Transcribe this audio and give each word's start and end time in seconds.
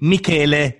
Michele. 0.00 0.78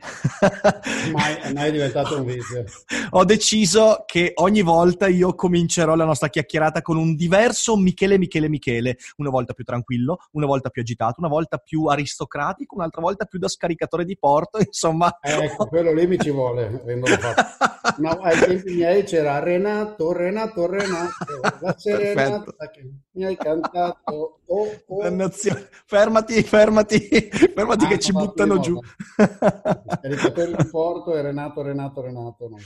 Mai, 1.12 1.52
mai 1.52 1.68
è 1.68 1.72
diventato 1.72 2.18
un 2.18 2.24
vizio. 2.24 2.64
Ho 3.10 3.24
deciso 3.24 4.04
che 4.06 4.32
ogni 4.36 4.62
volta 4.62 5.08
io 5.08 5.34
comincerò 5.34 5.94
la 5.94 6.04
nostra 6.04 6.28
chiacchierata 6.28 6.82
con 6.82 6.96
un 6.96 7.14
diverso 7.14 7.76
Michele, 7.76 8.18
Michele, 8.18 8.48
Michele. 8.48 8.96
Una 9.16 9.30
volta 9.30 9.52
più 9.52 9.64
tranquillo, 9.64 10.18
una 10.32 10.46
volta 10.46 10.70
più 10.70 10.82
agitato, 10.82 11.16
una 11.18 11.28
volta 11.28 11.58
più 11.58 11.86
aristocratico, 11.86 12.74
un'altra 12.74 13.00
volta 13.02 13.24
più 13.24 13.38
da 13.38 13.48
scaricatore 13.48 14.04
di 14.04 14.16
porto, 14.18 14.58
insomma. 14.64 15.18
Eh, 15.20 15.44
ecco, 15.44 15.66
quello 15.66 15.92
lì 15.92 16.06
mi 16.06 16.18
ci 16.18 16.30
vuole. 16.30 16.82
No, 17.96 18.10
ai 18.22 18.38
tempi 18.38 18.74
miei 18.74 19.04
c'era 19.04 19.38
Renato, 19.40 20.12
Renato, 20.12 20.66
Renato, 20.66 21.40
la 21.60 21.74
serenata 21.76 22.70
che 22.70 22.88
mi 23.12 23.24
hai 23.24 23.36
cantato. 23.36 24.40
Oh, 24.44 24.82
oh. 24.86 25.00
Fermati, 25.86 26.42
fermati, 26.42 26.42
fermati 26.42 27.84
ah, 27.84 27.88
che 27.88 27.98
ci 27.98 28.12
buttano 28.12 28.58
giù. 28.60 28.78
Caricatore 29.16 30.54
di 30.56 30.64
Porto 30.68 31.16
e 31.16 31.22
Renato, 31.22 31.62
Renato, 31.62 32.02
Renato. 32.02 32.48
No. 32.48 32.56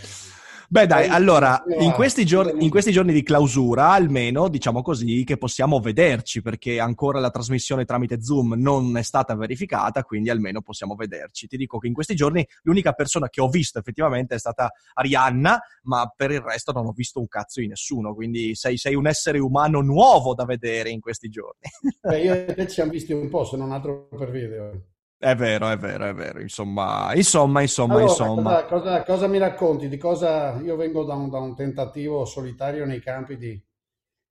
Beh 0.66 0.86
dai, 0.86 1.08
allora, 1.08 1.62
in 1.78 1.92
questi, 1.92 2.24
giorni, 2.24 2.64
in 2.64 2.70
questi, 2.70 2.90
giorni, 2.90 3.12
di 3.12 3.22
clausura, 3.22 3.90
almeno, 3.90 4.48
diciamo 4.48 4.82
così, 4.82 5.22
che 5.22 5.36
possiamo 5.36 5.78
vederci, 5.78 6.40
perché 6.40 6.80
ancora 6.80 7.20
la 7.20 7.30
trasmissione 7.30 7.84
tramite 7.84 8.22
Zoom 8.22 8.54
non 8.56 8.96
è 8.96 9.02
stata 9.02 9.34
verificata, 9.36 10.02
quindi 10.02 10.30
almeno 10.30 10.62
possiamo 10.62 10.94
vederci. 10.94 11.46
Ti 11.46 11.56
dico 11.56 11.78
che 11.78 11.86
in 11.86 11.92
questi 11.92 12.14
giorni 12.14 12.46
l'unica 12.62 12.92
persona 12.92 13.28
che 13.28 13.40
ho 13.40 13.48
visto 13.48 13.78
effettivamente 13.78 14.34
è 14.34 14.38
stata 14.38 14.72
Arianna, 14.94 15.60
ma 15.82 16.10
per 16.14 16.30
il 16.30 16.40
resto 16.40 16.72
non 16.72 16.86
ho 16.86 16.92
visto 16.92 17.20
un 17.20 17.28
cazzo 17.28 17.60
di 17.60 17.68
nessuno, 17.68 18.14
quindi 18.14 18.54
sei, 18.54 18.78
sei 18.78 18.94
un 18.94 19.06
essere 19.06 19.38
umano 19.38 19.80
nuovo 19.80 20.34
da 20.34 20.44
vedere 20.44 20.88
in 20.88 21.00
questi 21.00 21.28
giorni. 21.28 21.68
Beh, 22.00 22.20
io 22.20 22.32
e 22.32 22.54
te 22.54 22.66
ci 22.66 22.74
siamo 22.74 22.90
visti 22.90 23.12
un 23.12 23.28
po', 23.28 23.44
se 23.44 23.56
non 23.56 23.70
altro 23.70 24.08
per 24.08 24.30
video. 24.30 24.93
È 25.24 25.34
vero, 25.36 25.70
è 25.70 25.78
vero, 25.78 26.06
è 26.06 26.12
vero. 26.12 26.38
Insomma, 26.42 27.14
insomma, 27.14 27.62
insomma, 27.62 27.94
allora, 27.94 28.10
insomma. 28.10 28.64
Cosa, 28.64 28.66
cosa, 28.66 29.02
cosa, 29.04 29.26
mi 29.26 29.38
racconti? 29.38 29.88
Di 29.88 29.96
cosa 29.96 30.60
io 30.60 30.76
vengo 30.76 31.02
da 31.04 31.14
un, 31.14 31.30
da 31.30 31.38
un 31.38 31.56
tentativo 31.56 32.26
solitario 32.26 32.84
nei 32.84 33.00
campi 33.00 33.38
di, 33.38 33.58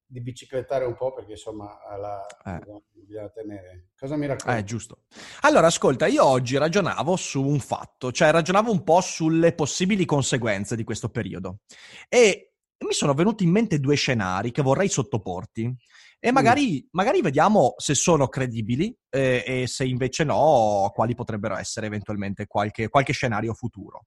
di, 0.06 0.22
biciclettare 0.22 0.86
un 0.86 0.94
po' 0.94 1.12
perché 1.12 1.32
insomma 1.32 1.80
alla, 1.84 2.24
eh. 2.46 2.60
bisogna 2.92 3.28
tenere. 3.30 3.88
Cosa 3.98 4.16
mi 4.16 4.28
racconti? 4.28 4.60
Eh, 4.60 4.64
giusto. 4.64 5.00
Allora, 5.42 5.66
ascolta, 5.66 6.06
io 6.06 6.24
oggi 6.24 6.60
ragionavo 6.60 7.16
su 7.16 7.44
un 7.44 7.60
fatto, 7.60 8.12
cioè 8.12 8.30
ragionavo 8.30 8.70
un 8.70 8.84
po' 8.84 9.02
sulle 9.02 9.54
possibili 9.54 10.06
conseguenze 10.06 10.76
di 10.76 10.84
questo 10.84 11.10
periodo 11.10 11.62
e 12.08 12.53
mi 12.86 12.94
sono 12.94 13.14
venuti 13.14 13.44
in 13.44 13.52
mente 13.52 13.80
due 13.80 13.95
scenari 13.95 14.52
che 14.52 14.62
vorrei 14.62 14.89
sottoporti. 14.89 15.76
E 16.20 16.31
magari, 16.31 16.81
mm. 16.84 16.88
magari 16.92 17.22
vediamo 17.22 17.73
se 17.78 17.95
sono 17.95 18.28
credibili 18.28 18.95
eh, 19.09 19.44
e 19.45 19.67
se 19.67 19.86
invece 19.86 20.23
no, 20.23 20.90
quali 20.94 21.16
potrebbero 21.16 21.58
essere 21.58 21.88
eventualmente 21.88 22.48
qualche, 22.48 22.88
qualche 22.88 23.12
scenario 23.12 23.53
futuro. 23.53 24.06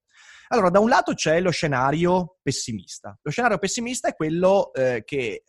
Allora, 0.48 0.70
da 0.70 0.80
un 0.80 0.88
lato 0.88 1.12
c'è 1.12 1.40
lo 1.40 1.50
scenario 1.50 2.36
pessimista. 2.40 3.18
Lo 3.20 3.30
scenario 3.30 3.58
pessimista 3.58 4.08
è 4.08 4.14
quello 4.14 4.72
eh, 4.72 5.02
che 5.04 5.16
eh, 5.18 5.42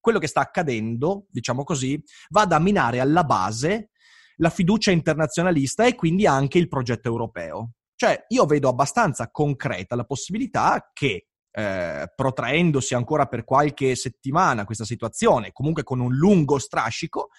quello 0.00 0.20
che 0.20 0.28
sta 0.28 0.40
accadendo, 0.40 1.26
diciamo 1.30 1.64
così, 1.64 2.00
va 2.28 2.42
a 2.42 2.58
minare 2.60 3.00
alla 3.00 3.24
base 3.24 3.90
la 4.36 4.50
fiducia 4.50 4.92
internazionalista 4.92 5.84
e 5.84 5.96
quindi 5.96 6.26
anche 6.26 6.58
il 6.58 6.68
progetto 6.68 7.08
europeo. 7.08 7.72
Cioè, 7.96 8.24
io 8.28 8.44
vedo 8.46 8.68
abbastanza 8.68 9.30
concreta 9.30 9.96
la 9.96 10.04
possibilità 10.04 10.90
che 10.92 11.26
eh, 11.58 12.12
protraendosi 12.14 12.94
ancora 12.94 13.24
per 13.24 13.44
qualche 13.44 13.96
settimana 13.96 14.66
questa 14.66 14.84
situazione, 14.84 15.52
comunque 15.52 15.84
con 15.84 16.00
un 16.00 16.14
lungo 16.14 16.58
strascico, 16.58 17.30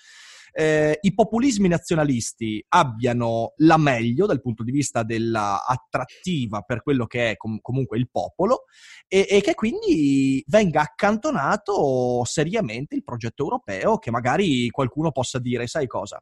eh, 0.53 0.97
i 1.01 1.13
populismi 1.13 1.67
nazionalisti 1.67 2.66
abbiano 2.69 3.53
la 3.57 3.77
meglio 3.77 4.25
dal 4.25 4.41
punto 4.41 4.63
di 4.63 4.72
vista 4.72 5.03
dell'attrattiva 5.03 6.61
per 6.61 6.81
quello 6.81 7.06
che 7.06 7.31
è 7.31 7.38
com- 7.38 7.59
comunque 7.61 8.00
il 8.00 8.09
popolo 8.09 8.63
e-, 9.07 9.27
e, 9.29 9.41
che 9.41 9.53
quindi 9.53 10.44
venga 10.47 10.81
accantonato 10.81 12.23
seriamente 12.25 12.95
il 12.95 13.03
progetto 13.03 13.44
europeo 13.44 14.00
che 14.00 14.09
magari 14.09 14.67
qualcuno 14.72 15.11
possa 15.11 15.38
dire, 15.38 15.67
sai 15.67 15.85
cosa, 15.85 16.19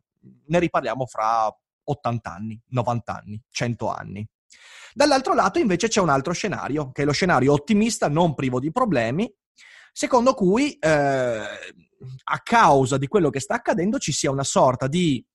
ne 0.48 0.60
riparliamo 0.60 1.06
fra 1.06 1.50
80 1.86 2.34
anni, 2.34 2.62
90 2.68 3.16
anni, 3.16 3.42
100 3.50 3.88
anni. 3.88 4.28
Dall'altro 4.94 5.34
lato 5.34 5.60
invece 5.60 5.88
c'è 5.88 6.00
un 6.00 6.10
altro 6.10 6.34
scenario, 6.34 6.92
che 6.92 7.02
è 7.02 7.06
lo 7.06 7.12
scenario 7.12 7.54
ottimista, 7.54 8.08
non 8.08 8.34
privo 8.34 8.60
di 8.60 8.72
problemi, 8.72 9.30
secondo 9.92 10.34
cui 10.34 10.74
eh, 10.74 10.90
a 10.90 12.40
causa 12.44 12.98
di 12.98 13.08
quello 13.08 13.30
che 13.30 13.40
sta 13.40 13.56
accadendo 13.56 13.98
ci 13.98 14.12
sia 14.12 14.32
una 14.32 14.44
sorta 14.44 14.88
di 14.88 15.26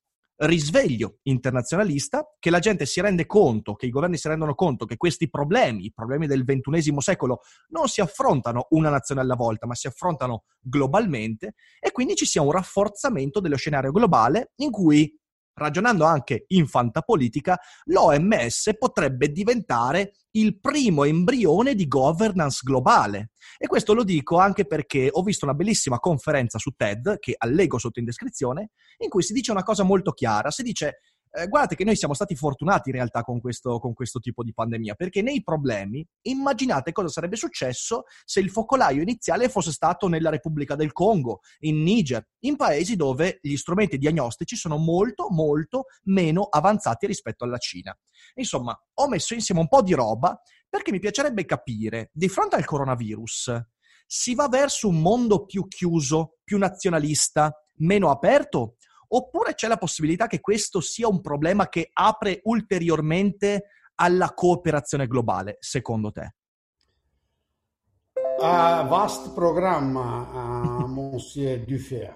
risveglio 0.40 1.18
internazionalista, 1.24 2.24
che 2.38 2.50
la 2.50 2.60
gente 2.60 2.86
si 2.86 3.00
rende 3.00 3.26
conto, 3.26 3.74
che 3.74 3.86
i 3.86 3.90
governi 3.90 4.16
si 4.16 4.28
rendono 4.28 4.54
conto 4.54 4.86
che 4.86 4.96
questi 4.96 5.28
problemi, 5.28 5.86
i 5.86 5.92
problemi 5.92 6.26
del 6.26 6.44
XXI 6.44 6.94
secolo, 6.98 7.40
non 7.68 7.88
si 7.88 8.00
affrontano 8.00 8.66
una 8.70 8.88
nazione 8.88 9.20
alla 9.20 9.34
volta, 9.34 9.66
ma 9.66 9.74
si 9.74 9.86
affrontano 9.86 10.44
globalmente, 10.58 11.54
e 11.78 11.90
quindi 11.92 12.14
ci 12.14 12.24
sia 12.24 12.40
un 12.42 12.52
rafforzamento 12.52 13.40
dello 13.40 13.56
scenario 13.56 13.92
globale 13.92 14.52
in 14.56 14.70
cui 14.70 15.14
ragionando 15.54 16.04
anche 16.04 16.44
in 16.48 16.66
fantapolitica, 16.66 17.58
l'OMS 17.84 18.70
potrebbe 18.78 19.30
diventare 19.30 20.12
il 20.32 20.58
primo 20.60 21.04
embrione 21.04 21.74
di 21.74 21.86
governance 21.86 22.60
globale. 22.62 23.30
E 23.58 23.66
questo 23.66 23.94
lo 23.94 24.04
dico 24.04 24.38
anche 24.38 24.66
perché 24.66 25.08
ho 25.10 25.22
visto 25.22 25.44
una 25.44 25.54
bellissima 25.54 25.98
conferenza 25.98 26.58
su 26.58 26.70
TED, 26.70 27.18
che 27.18 27.34
allego 27.36 27.78
sotto 27.78 27.98
in 27.98 28.04
descrizione, 28.04 28.70
in 28.98 29.08
cui 29.08 29.22
si 29.22 29.32
dice 29.32 29.50
una 29.50 29.62
cosa 29.62 29.82
molto 29.82 30.12
chiara. 30.12 30.50
Si 30.50 30.62
dice 30.62 31.00
eh, 31.32 31.46
guardate 31.46 31.76
che 31.76 31.84
noi 31.84 31.96
siamo 31.96 32.14
stati 32.14 32.34
fortunati 32.34 32.88
in 32.88 32.96
realtà 32.96 33.22
con 33.22 33.40
questo, 33.40 33.78
con 33.78 33.94
questo, 33.94 34.18
tipo 34.18 34.42
di 34.42 34.52
pandemia, 34.52 34.94
perché 34.94 35.22
nei 35.22 35.42
problemi 35.42 36.06
immaginate 36.22 36.92
cosa 36.92 37.08
sarebbe 37.08 37.36
successo 37.36 38.04
se 38.24 38.40
il 38.40 38.50
focolaio 38.50 39.02
iniziale 39.02 39.48
fosse 39.48 39.72
stato 39.72 40.08
nella 40.08 40.30
Repubblica 40.30 40.74
del 40.74 40.92
Congo, 40.92 41.40
in 41.60 41.82
Niger, 41.82 42.26
in 42.40 42.56
paesi 42.56 42.96
dove 42.96 43.38
gli 43.40 43.56
strumenti 43.56 43.98
diagnostici 43.98 44.56
sono 44.56 44.76
molto, 44.76 45.28
molto 45.30 45.84
meno 46.04 46.44
avanzati 46.44 47.06
rispetto 47.06 47.44
alla 47.44 47.58
Cina. 47.58 47.96
Insomma, 48.34 48.76
ho 48.94 49.08
messo 49.08 49.34
insieme 49.34 49.60
un 49.60 49.68
po' 49.68 49.82
di 49.82 49.94
roba 49.94 50.40
perché 50.68 50.92
mi 50.92 51.00
piacerebbe 51.00 51.44
capire, 51.44 52.10
di 52.12 52.28
fronte 52.28 52.56
al 52.56 52.64
coronavirus, 52.64 53.60
si 54.06 54.34
va 54.34 54.48
verso 54.48 54.88
un 54.88 55.00
mondo 55.00 55.44
più 55.44 55.66
chiuso, 55.68 56.38
più 56.44 56.58
nazionalista, 56.58 57.52
meno 57.76 58.10
aperto? 58.10 58.76
Oppure 59.12 59.54
c'è 59.54 59.66
la 59.66 59.76
possibilità 59.76 60.26
che 60.26 60.40
questo 60.40 60.80
sia 60.80 61.08
un 61.08 61.20
problema 61.20 61.68
che 61.68 61.90
apre 61.92 62.40
ulteriormente 62.44 63.64
alla 63.96 64.32
cooperazione 64.34 65.06
globale, 65.06 65.56
secondo 65.58 66.12
te? 66.12 66.34
Uh, 68.38 68.86
vast 68.86 69.34
programma, 69.34 70.82
uh, 70.82 70.86
Monsieur 70.88 71.64
Dufer. 71.64 72.14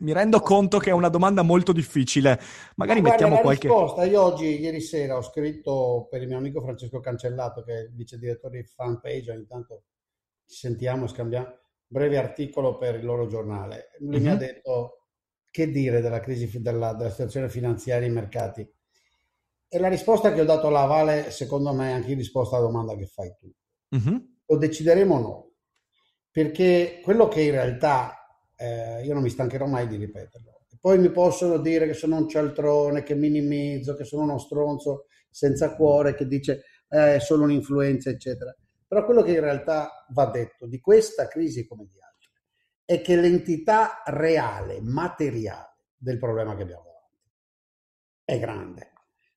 Mi 0.00 0.12
rendo 0.12 0.40
conto 0.40 0.78
che 0.78 0.90
è 0.90 0.92
una 0.92 1.08
domanda 1.08 1.42
molto 1.42 1.72
difficile. 1.72 2.38
Magari 2.74 3.00
Ma 3.00 3.10
mettiamo 3.10 3.38
qualche. 3.38 3.68
risposta. 3.68 4.04
Io 4.04 4.20
oggi, 4.20 4.60
ieri 4.60 4.80
sera, 4.80 5.16
ho 5.16 5.22
scritto 5.22 6.06
per 6.10 6.20
il 6.20 6.28
mio 6.28 6.36
amico 6.36 6.60
Francesco 6.60 7.00
Cancellato, 7.00 7.62
che 7.62 7.72
è 7.72 7.80
il 7.82 7.94
vice 7.94 8.18
direttore 8.18 8.60
di 8.60 8.66
fanpage. 8.66 9.30
Ogni 9.30 9.46
tanto 9.46 9.84
ci 10.44 10.56
sentiamo, 10.56 11.06
scambiamo 11.06 11.46
un 11.46 11.54
breve 11.86 12.18
articolo 12.18 12.76
per 12.76 12.96
il 12.96 13.04
loro 13.04 13.26
giornale. 13.26 13.92
Lui 14.00 14.10
mm-hmm. 14.10 14.22
mi 14.22 14.28
ha 14.28 14.32
mhm. 14.32 14.38
detto 14.38 14.99
che 15.50 15.70
dire 15.70 16.00
della 16.00 16.20
crisi 16.20 16.60
della, 16.60 16.94
della 16.94 17.10
situazione 17.10 17.48
finanziaria 17.48 18.06
ai 18.06 18.12
mercati? 18.12 18.68
E 19.68 19.78
la 19.78 19.88
risposta 19.88 20.32
che 20.32 20.40
ho 20.40 20.44
dato 20.44 20.66
alla 20.66 20.84
Vale, 20.84 21.30
secondo 21.30 21.72
me, 21.72 21.90
è 21.90 21.92
anche 21.92 22.10
in 22.10 22.18
risposta 22.18 22.56
alla 22.56 22.66
domanda 22.66 22.96
che 22.96 23.06
fai 23.06 23.34
tu. 23.38 23.50
Mm-hmm. 23.96 24.18
Lo 24.46 24.56
decideremo 24.56 25.18
noi, 25.18 25.52
perché 26.30 27.00
quello 27.02 27.28
che 27.28 27.42
in 27.42 27.52
realtà 27.52 28.16
eh, 28.56 29.04
io 29.04 29.14
non 29.14 29.22
mi 29.22 29.30
stancherò 29.30 29.66
mai 29.66 29.86
di 29.86 29.96
ripeterlo. 29.96 30.58
Poi 30.80 30.98
mi 30.98 31.10
possono 31.10 31.58
dire 31.58 31.86
che 31.86 31.92
sono 31.92 32.16
un 32.16 32.26
cialtrone, 32.28 33.02
che 33.02 33.14
minimizzo, 33.14 33.94
che 33.94 34.04
sono 34.04 34.22
uno 34.22 34.38
stronzo 34.38 35.06
senza 35.28 35.76
cuore, 35.76 36.14
che 36.14 36.26
dice 36.26 36.64
eh, 36.88 37.16
è 37.16 37.20
solo 37.20 37.44
un'influenza, 37.44 38.08
eccetera. 38.08 38.54
Però 38.88 39.04
quello 39.04 39.22
che 39.22 39.32
in 39.32 39.40
realtà 39.40 40.06
va 40.08 40.26
detto 40.30 40.66
di 40.66 40.80
questa 40.80 41.28
crisi 41.28 41.66
come 41.66 41.84
di 41.84 42.00
è 42.90 43.00
che 43.02 43.14
l'entità 43.14 44.02
reale, 44.04 44.80
materiale 44.80 45.76
del 45.96 46.18
problema 46.18 46.56
che 46.56 46.62
abbiamo 46.62 46.82
davanti 46.82 47.30
è 48.24 48.40
grande. 48.40 48.88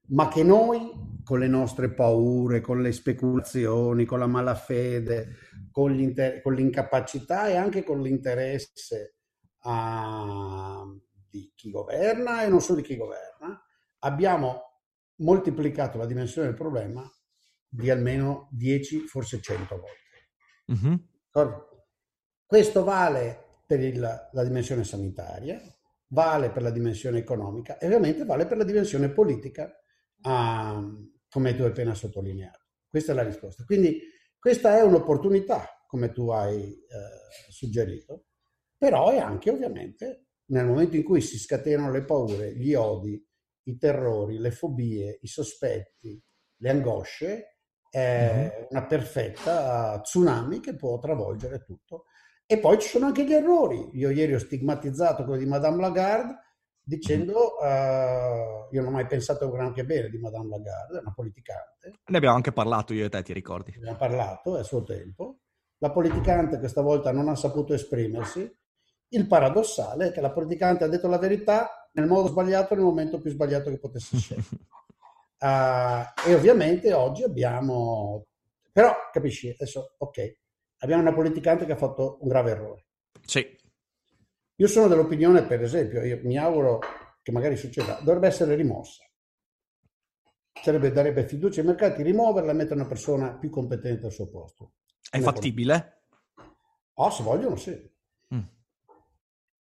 ma 0.07 0.27
che 0.27 0.41
noi 0.41 1.19
con 1.23 1.38
le 1.38 1.47
nostre 1.47 1.94
paure, 1.94 2.61
con 2.61 2.81
le 2.81 2.91
speculazioni, 2.91 4.05
con 4.05 4.17
la 4.17 4.25
malafede, 4.25 5.35
con, 5.71 5.95
con 6.41 6.53
l'incapacità 6.55 7.47
e 7.47 7.55
anche 7.55 7.83
con 7.83 8.01
l'interesse 8.01 9.17
a, 9.59 10.83
di 11.29 11.53
chi 11.55 11.69
governa 11.69 12.44
e 12.44 12.50
non 12.50 12.59
solo 12.59 12.81
di 12.81 12.88
chi 12.88 12.97
governa, 12.97 13.63
abbiamo 14.00 14.81
moltiplicato 15.17 16.00
la 16.00 16.07
dimensione 16.07 16.47
del 16.47 16.57
problema 16.57 17.07
di 17.69 17.91
almeno 17.91 18.47
10, 18.50 19.01
forse 19.05 19.39
100 19.39 19.79
volte. 19.79 20.85
Mm-hmm. 20.88 20.95
Questo 22.45 22.83
vale 22.83 23.43
per 23.65 23.80
il, 23.80 24.00
la 24.00 24.44
dimensione 24.44 24.83
sanitaria, 24.83 25.62
vale 26.07 26.51
per 26.51 26.62
la 26.62 26.69
dimensione 26.69 27.19
economica 27.19 27.77
e 27.77 27.86
ovviamente 27.86 28.25
vale 28.25 28.45
per 28.45 28.57
la 28.57 28.63
dimensione 28.63 29.10
politica, 29.10 29.71
uh, 30.21 31.12
come 31.30 31.56
tu 31.56 31.63
hai 31.63 31.69
appena 31.69 31.94
sottolineato. 31.94 32.60
Questa 32.88 33.12
è 33.12 33.15
la 33.15 33.24
risposta. 33.24 33.63
Quindi 33.63 34.00
questa 34.38 34.77
è 34.77 34.81
un'opportunità, 34.81 35.86
come 35.88 36.12
tu 36.12 36.30
hai 36.30 36.74
eh, 36.74 37.50
suggerito, 37.50 38.25
però 38.77 39.10
è 39.10 39.18
anche 39.18 39.50
ovviamente 39.50 40.25
nel 40.48 40.65
momento 40.65 40.95
in 40.95 41.04
cui 41.04 41.21
si 41.21 41.39
scatenano 41.39 41.92
le 41.92 42.04
paure, 42.04 42.54
gli 42.56 42.74
odi, 42.74 43.25
i 43.63 43.77
terrori, 43.77 44.38
le 44.38 44.51
fobie, 44.51 45.19
i 45.21 45.27
sospetti, 45.27 46.21
le 46.57 46.69
angosce, 46.69 47.60
è 47.89 48.33
mm-hmm. 48.36 48.65
una 48.69 48.86
perfetta 48.86 50.00
tsunami 50.01 50.60
che 50.60 50.75
può 50.75 51.00
travolgere 51.00 51.63
tutto. 51.63 52.06
E 52.45 52.60
poi 52.60 52.80
ci 52.80 52.88
sono 52.88 53.07
anche 53.07 53.25
gli 53.25 53.34
errori. 53.34 53.90
Io 53.94 54.10
ieri 54.10 54.34
ho 54.34 54.40
stigmatizzato 54.40 55.24
quello 55.24 55.40
di 55.40 55.48
Madame 55.48 55.81
Lagarde 55.81 56.42
dicendo 56.86 57.56
uh, 57.60 58.68
io 58.69 58.81
non 58.81 58.88
ho 58.88 58.92
mai 58.92 59.07
pensato 59.07 59.50
granché 59.50 59.86
bene 59.86 60.10
di 60.10 60.18
Madame 60.18 60.50
Lagarde, 60.50 60.98
è 60.98 61.01
una 61.01 61.13
politicante. 61.13 61.94
Ne 62.06 62.18
abbiamo 62.18 62.36
anche 62.36 62.51
parlato 62.51 62.94
io 62.94 63.06
e 63.06 63.10
te, 63.10 63.24
ti 63.24 63.34
ricordi? 63.34 63.72
Ne 63.72 63.78
abbiamo 63.78 63.98
parlato, 63.98 64.57
è 64.57 64.60
a 64.60 64.63
suo 64.63 64.84
tempo. 64.84 65.40
La 65.78 65.92
politicante 65.92 66.60
questa 66.60 66.81
volta 66.81 67.12
non 67.12 67.30
ha 67.30 67.36
saputo 67.36 67.74
esprimersi. 67.74 68.51
Il 69.10 69.28
paradossale 69.28 70.07
è 70.07 70.12
che 70.12 70.22
la 70.22 70.31
politicante 70.31 70.84
ha 70.84 70.88
detto 70.88 71.07
la 71.07 71.18
verità 71.18 71.89
nel 71.94 72.07
modo 72.07 72.28
sbagliato 72.30 72.74
nel 72.75 72.84
momento 72.84 73.22
più 73.22 73.31
sbagliato 73.31 73.69
che 73.69 73.80
potesse 73.80 74.18
scegliere. 74.18 74.48
uh, 75.39 76.28
e 76.30 76.34
ovviamente 76.34 76.92
oggi 76.94 77.24
abbiamo... 77.24 78.25
Però, 78.72 78.92
capisci, 79.12 79.50
adesso, 79.50 79.94
ok, 80.00 80.38
abbiamo 80.83 81.01
una 81.01 81.13
politicante 81.13 81.65
che 81.65 81.71
ha 81.71 81.77
fatto 81.77 82.18
un 82.21 82.27
grave 82.27 82.51
errore. 82.51 82.85
Sì. 83.25 83.45
Io 84.57 84.68
sono 84.68 84.88
dell'opinione, 84.88 85.45
per 85.45 85.62
esempio, 85.63 86.03
io 86.03 86.19
mi 86.24 86.38
auguro 86.38 86.80
che 87.21 87.31
magari 87.31 87.56
succeda, 87.56 88.00
dovrebbe 88.03 88.27
essere 88.27 88.56
rimossa. 88.56 89.03
Sarebbe, 90.62 90.91
darebbe 90.91 91.25
fiducia 91.25 91.62
ai 91.62 91.68
mercati, 91.68 92.03
rimuoverla 92.03 92.51
e 92.51 92.53
mettere 92.53 92.75
una 92.75 92.88
persona 92.88 93.38
più 93.38 93.50
competente 93.50 94.06
al 94.06 94.12
suo 94.12 94.30
posto. 94.30 94.74
È 95.09 95.18
una 95.18 95.31
fattibile? 95.31 96.01
Oh, 96.95 97.09
se 97.09 97.24
vogliono, 97.24 97.56
sì. 97.56 97.71
Mm. 98.36 98.39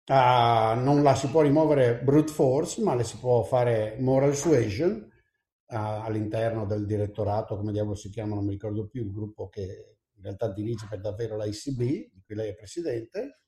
Uh, 0.09 0.79
non 0.79 1.01
la 1.03 1.15
si 1.15 1.27
può 1.27 1.41
rimuovere 1.41 1.99
brute 1.99 2.31
force, 2.31 2.81
ma 2.81 2.95
le 2.95 3.03
si 3.03 3.17
può 3.17 3.43
fare 3.43 3.97
moral 3.99 4.35
suasion 4.35 4.93
uh, 4.93 5.75
all'interno 5.75 6.65
del 6.65 6.85
direttorato, 6.85 7.57
come 7.57 7.71
diavolo 7.71 7.95
si 7.95 8.09
chiama, 8.09 8.35
non 8.35 8.45
mi 8.45 8.51
ricordo 8.51 8.87
più, 8.87 9.03
il 9.03 9.11
gruppo 9.11 9.49
che 9.49 9.96
in 10.17 10.23
realtà 10.23 10.51
dirige 10.51 10.87
per 10.89 10.99
davvero 10.99 11.35
la 11.35 11.45
ICB, 11.45 11.79
di 11.79 12.21
cui 12.25 12.35
lei 12.35 12.49
è 12.49 12.55
presidente, 12.55 13.41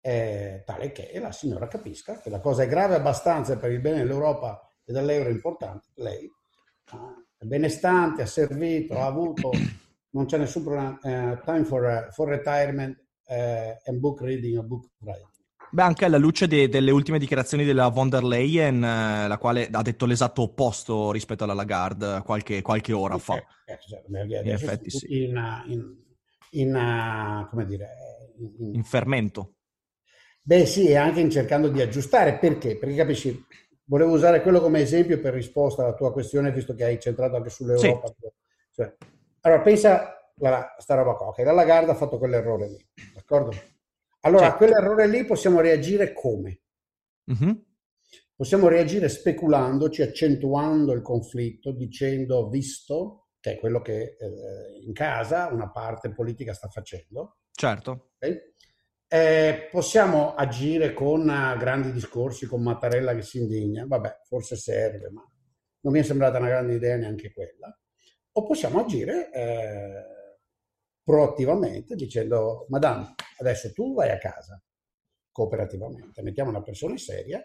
eh, 0.00 0.62
tale 0.64 0.92
che 0.92 1.18
la 1.18 1.32
signora 1.32 1.68
capisca 1.68 2.20
che 2.20 2.30
la 2.30 2.40
cosa 2.40 2.62
è 2.62 2.68
grave 2.68 2.94
abbastanza 2.94 3.56
per 3.58 3.70
il 3.70 3.80
bene 3.80 3.98
dell'Europa 3.98 4.60
e 4.84 4.92
dell'euro 4.92 5.28
importante. 5.28 5.88
Lei 5.94 6.30
è 7.36 7.44
benestante, 7.44 8.22
ha 8.22 8.26
servito, 8.26 8.98
ha 8.98 9.06
avuto, 9.06 9.50
non 10.10 10.26
c'è 10.26 10.38
nessun 10.38 10.62
problema, 10.62 10.98
eh, 11.02 11.40
time 11.44 11.64
for, 11.64 12.08
for 12.12 12.28
retirement 12.28 12.96
eh, 13.26 13.78
and 13.84 13.98
book 13.98 14.20
reading 14.22 14.58
o 14.58 14.62
book 14.62 14.90
writing. 15.00 15.37
Beh, 15.70 15.82
anche 15.82 16.04
alla 16.04 16.16
luce 16.16 16.46
de- 16.46 16.68
delle 16.68 16.90
ultime 16.90 17.18
dichiarazioni 17.18 17.64
della 17.64 17.88
von 17.88 18.08
der 18.08 18.24
Leyen, 18.24 18.82
eh, 18.82 19.28
la 19.28 19.38
quale 19.38 19.68
ha 19.70 19.82
detto 19.82 20.06
l'esatto 20.06 20.42
opposto 20.42 21.12
rispetto 21.12 21.44
alla 21.44 21.54
Lagarde 21.54 22.22
qualche, 22.24 22.62
qualche 22.62 22.92
ora 22.92 23.14
okay. 23.14 23.38
fa. 23.38 23.44
Eh, 23.66 23.78
cioè, 23.86 24.02
in 24.06 24.50
effetti 24.50 24.90
sì. 24.90 25.24
In, 25.24 25.62
in, 25.66 25.96
in, 26.52 27.46
come 27.50 27.66
dire, 27.66 27.88
in, 28.38 28.74
in 28.74 28.84
fermento. 28.84 29.56
Beh 30.42 30.64
sì, 30.64 30.88
e 30.88 30.96
anche 30.96 31.28
cercando 31.28 31.68
di 31.68 31.82
aggiustare. 31.82 32.38
Perché? 32.38 32.78
Perché 32.78 32.94
capisci, 32.94 33.44
volevo 33.84 34.12
usare 34.12 34.40
quello 34.40 34.60
come 34.60 34.80
esempio 34.80 35.20
per 35.20 35.34
risposta 35.34 35.82
alla 35.82 35.94
tua 35.94 36.12
questione, 36.12 36.50
visto 36.50 36.74
che 36.74 36.84
hai 36.84 36.98
centrato 36.98 37.36
anche 37.36 37.50
sull'Europa. 37.50 38.06
Sì. 38.06 38.14
Cioè, 38.72 38.96
allora, 39.42 39.60
pensa 39.60 40.14
a 40.40 40.74
sta 40.78 40.94
roba 40.94 41.14
qua, 41.14 41.34
che 41.34 41.44
la 41.44 41.52
Lagarde 41.52 41.90
ha 41.90 41.94
fatto 41.94 42.16
quell'errore 42.16 42.68
lì, 42.68 42.86
d'accordo? 43.12 43.50
Allora, 44.20 44.48
certo. 44.48 44.54
a 44.54 44.56
quell'errore 44.56 45.06
lì 45.08 45.24
possiamo 45.24 45.60
reagire 45.60 46.12
come? 46.12 46.60
Mm-hmm. 47.30 47.54
Possiamo 48.34 48.68
reagire 48.68 49.08
speculandoci, 49.08 50.02
accentuando 50.02 50.92
il 50.92 51.02
conflitto, 51.02 51.72
dicendo, 51.72 52.48
visto, 52.48 53.30
che 53.40 53.52
è 53.52 53.58
quello 53.58 53.80
che 53.80 54.16
eh, 54.18 54.80
in 54.84 54.92
casa 54.92 55.48
una 55.48 55.70
parte 55.70 56.12
politica 56.12 56.54
sta 56.54 56.68
facendo. 56.68 57.38
Certo. 57.52 58.10
Okay? 58.16 58.54
Eh, 59.10 59.68
possiamo 59.70 60.34
agire 60.34 60.92
con 60.92 61.22
uh, 61.22 61.56
grandi 61.58 61.90
discorsi, 61.92 62.46
con 62.46 62.62
Mattarella 62.62 63.14
che 63.14 63.22
si 63.22 63.38
indigna, 63.38 63.86
vabbè, 63.86 64.20
forse 64.24 64.56
serve, 64.56 65.10
ma 65.10 65.26
non 65.80 65.92
mi 65.92 66.00
è 66.00 66.02
sembrata 66.02 66.38
una 66.38 66.48
grande 66.48 66.74
idea 66.74 66.96
neanche 66.96 67.32
quella. 67.32 67.76
O 68.32 68.46
possiamo 68.46 68.80
agire 68.80 69.32
eh, 69.32 70.04
proattivamente 71.08 71.94
dicendo, 71.94 72.66
Madame, 72.68 73.14
adesso 73.38 73.72
tu 73.72 73.94
vai 73.94 74.10
a 74.10 74.18
casa 74.18 74.62
cooperativamente, 75.32 76.20
mettiamo 76.20 76.50
una 76.50 76.60
persona 76.60 76.98
seria 76.98 77.42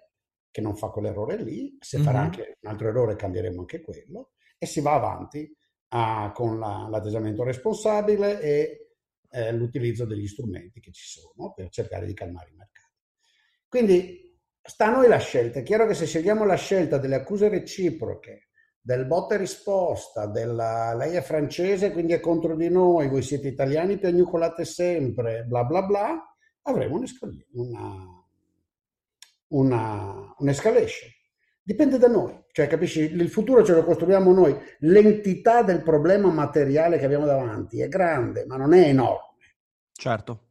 che 0.52 0.60
non 0.60 0.76
fa 0.76 0.90
quell'errore 0.90 1.42
lì, 1.42 1.78
se 1.80 1.96
mm-hmm. 1.96 2.06
farà 2.06 2.20
anche 2.20 2.58
un 2.60 2.70
altro 2.70 2.90
errore 2.90 3.16
cambieremo 3.16 3.62
anche 3.62 3.80
quello 3.80 4.32
e 4.58 4.66
si 4.66 4.82
va 4.82 4.96
avanti 4.96 5.50
a, 5.94 6.34
con 6.34 6.60
la, 6.60 6.90
l'atteggiamento 6.90 7.44
responsabile 7.44 8.42
e 8.42 8.96
eh, 9.30 9.54
l'utilizzo 9.54 10.04
degli 10.04 10.28
strumenti 10.28 10.82
che 10.82 10.92
ci 10.92 11.06
sono 11.06 11.54
per 11.54 11.70
cercare 11.70 12.06
di 12.06 12.14
calmare 12.14 12.50
i 12.50 12.56
mercati. 12.56 12.98
Quindi 13.70 14.40
sta 14.62 14.88
a 14.88 14.92
noi 14.92 15.08
la 15.08 15.20
scelta. 15.20 15.60
È 15.60 15.64
chiaro 15.64 15.88
che 15.88 15.94
se 15.94 16.06
scegliamo 16.06 16.44
la 16.44 16.56
scelta 16.56 16.98
delle 16.98 17.16
accuse 17.16 17.48
reciproche, 17.48 18.50
del 18.86 19.06
botta 19.06 19.36
e 19.36 19.38
risposta, 19.38 20.26
della 20.26 20.94
lei 20.94 21.16
è 21.16 21.22
francese 21.22 21.94
quindi 21.94 22.12
è 22.12 22.20
contro 22.20 22.54
di 22.54 22.68
noi, 22.68 23.08
voi 23.08 23.22
siete 23.22 23.48
italiani 23.48 23.98
piagnucolate 23.98 24.66
sempre, 24.66 25.46
bla 25.46 25.64
bla 25.64 25.84
bla, 25.84 26.36
avremo 26.64 27.02
una, 27.54 28.26
una, 29.48 30.36
un'escalation. 30.38 31.10
Dipende 31.66 31.98
da 31.98 32.10
noi, 32.10 32.44
cioè 32.52 32.68
capisci, 32.68 33.00
il 33.00 33.30
futuro 33.30 33.64
ce 33.64 33.74
lo 33.74 33.86
costruiamo 33.86 34.34
noi, 34.34 34.54
l'entità 34.80 35.64
del 35.64 35.82
problema 35.82 36.30
materiale 36.30 36.98
che 36.98 37.06
abbiamo 37.06 37.26
davanti 37.26 37.80
è 37.80 37.88
grande, 37.88 38.46
ma 38.46 38.58
non 38.58 38.74
è 38.74 38.86
enorme. 38.86 39.56
Certo. 39.94 40.50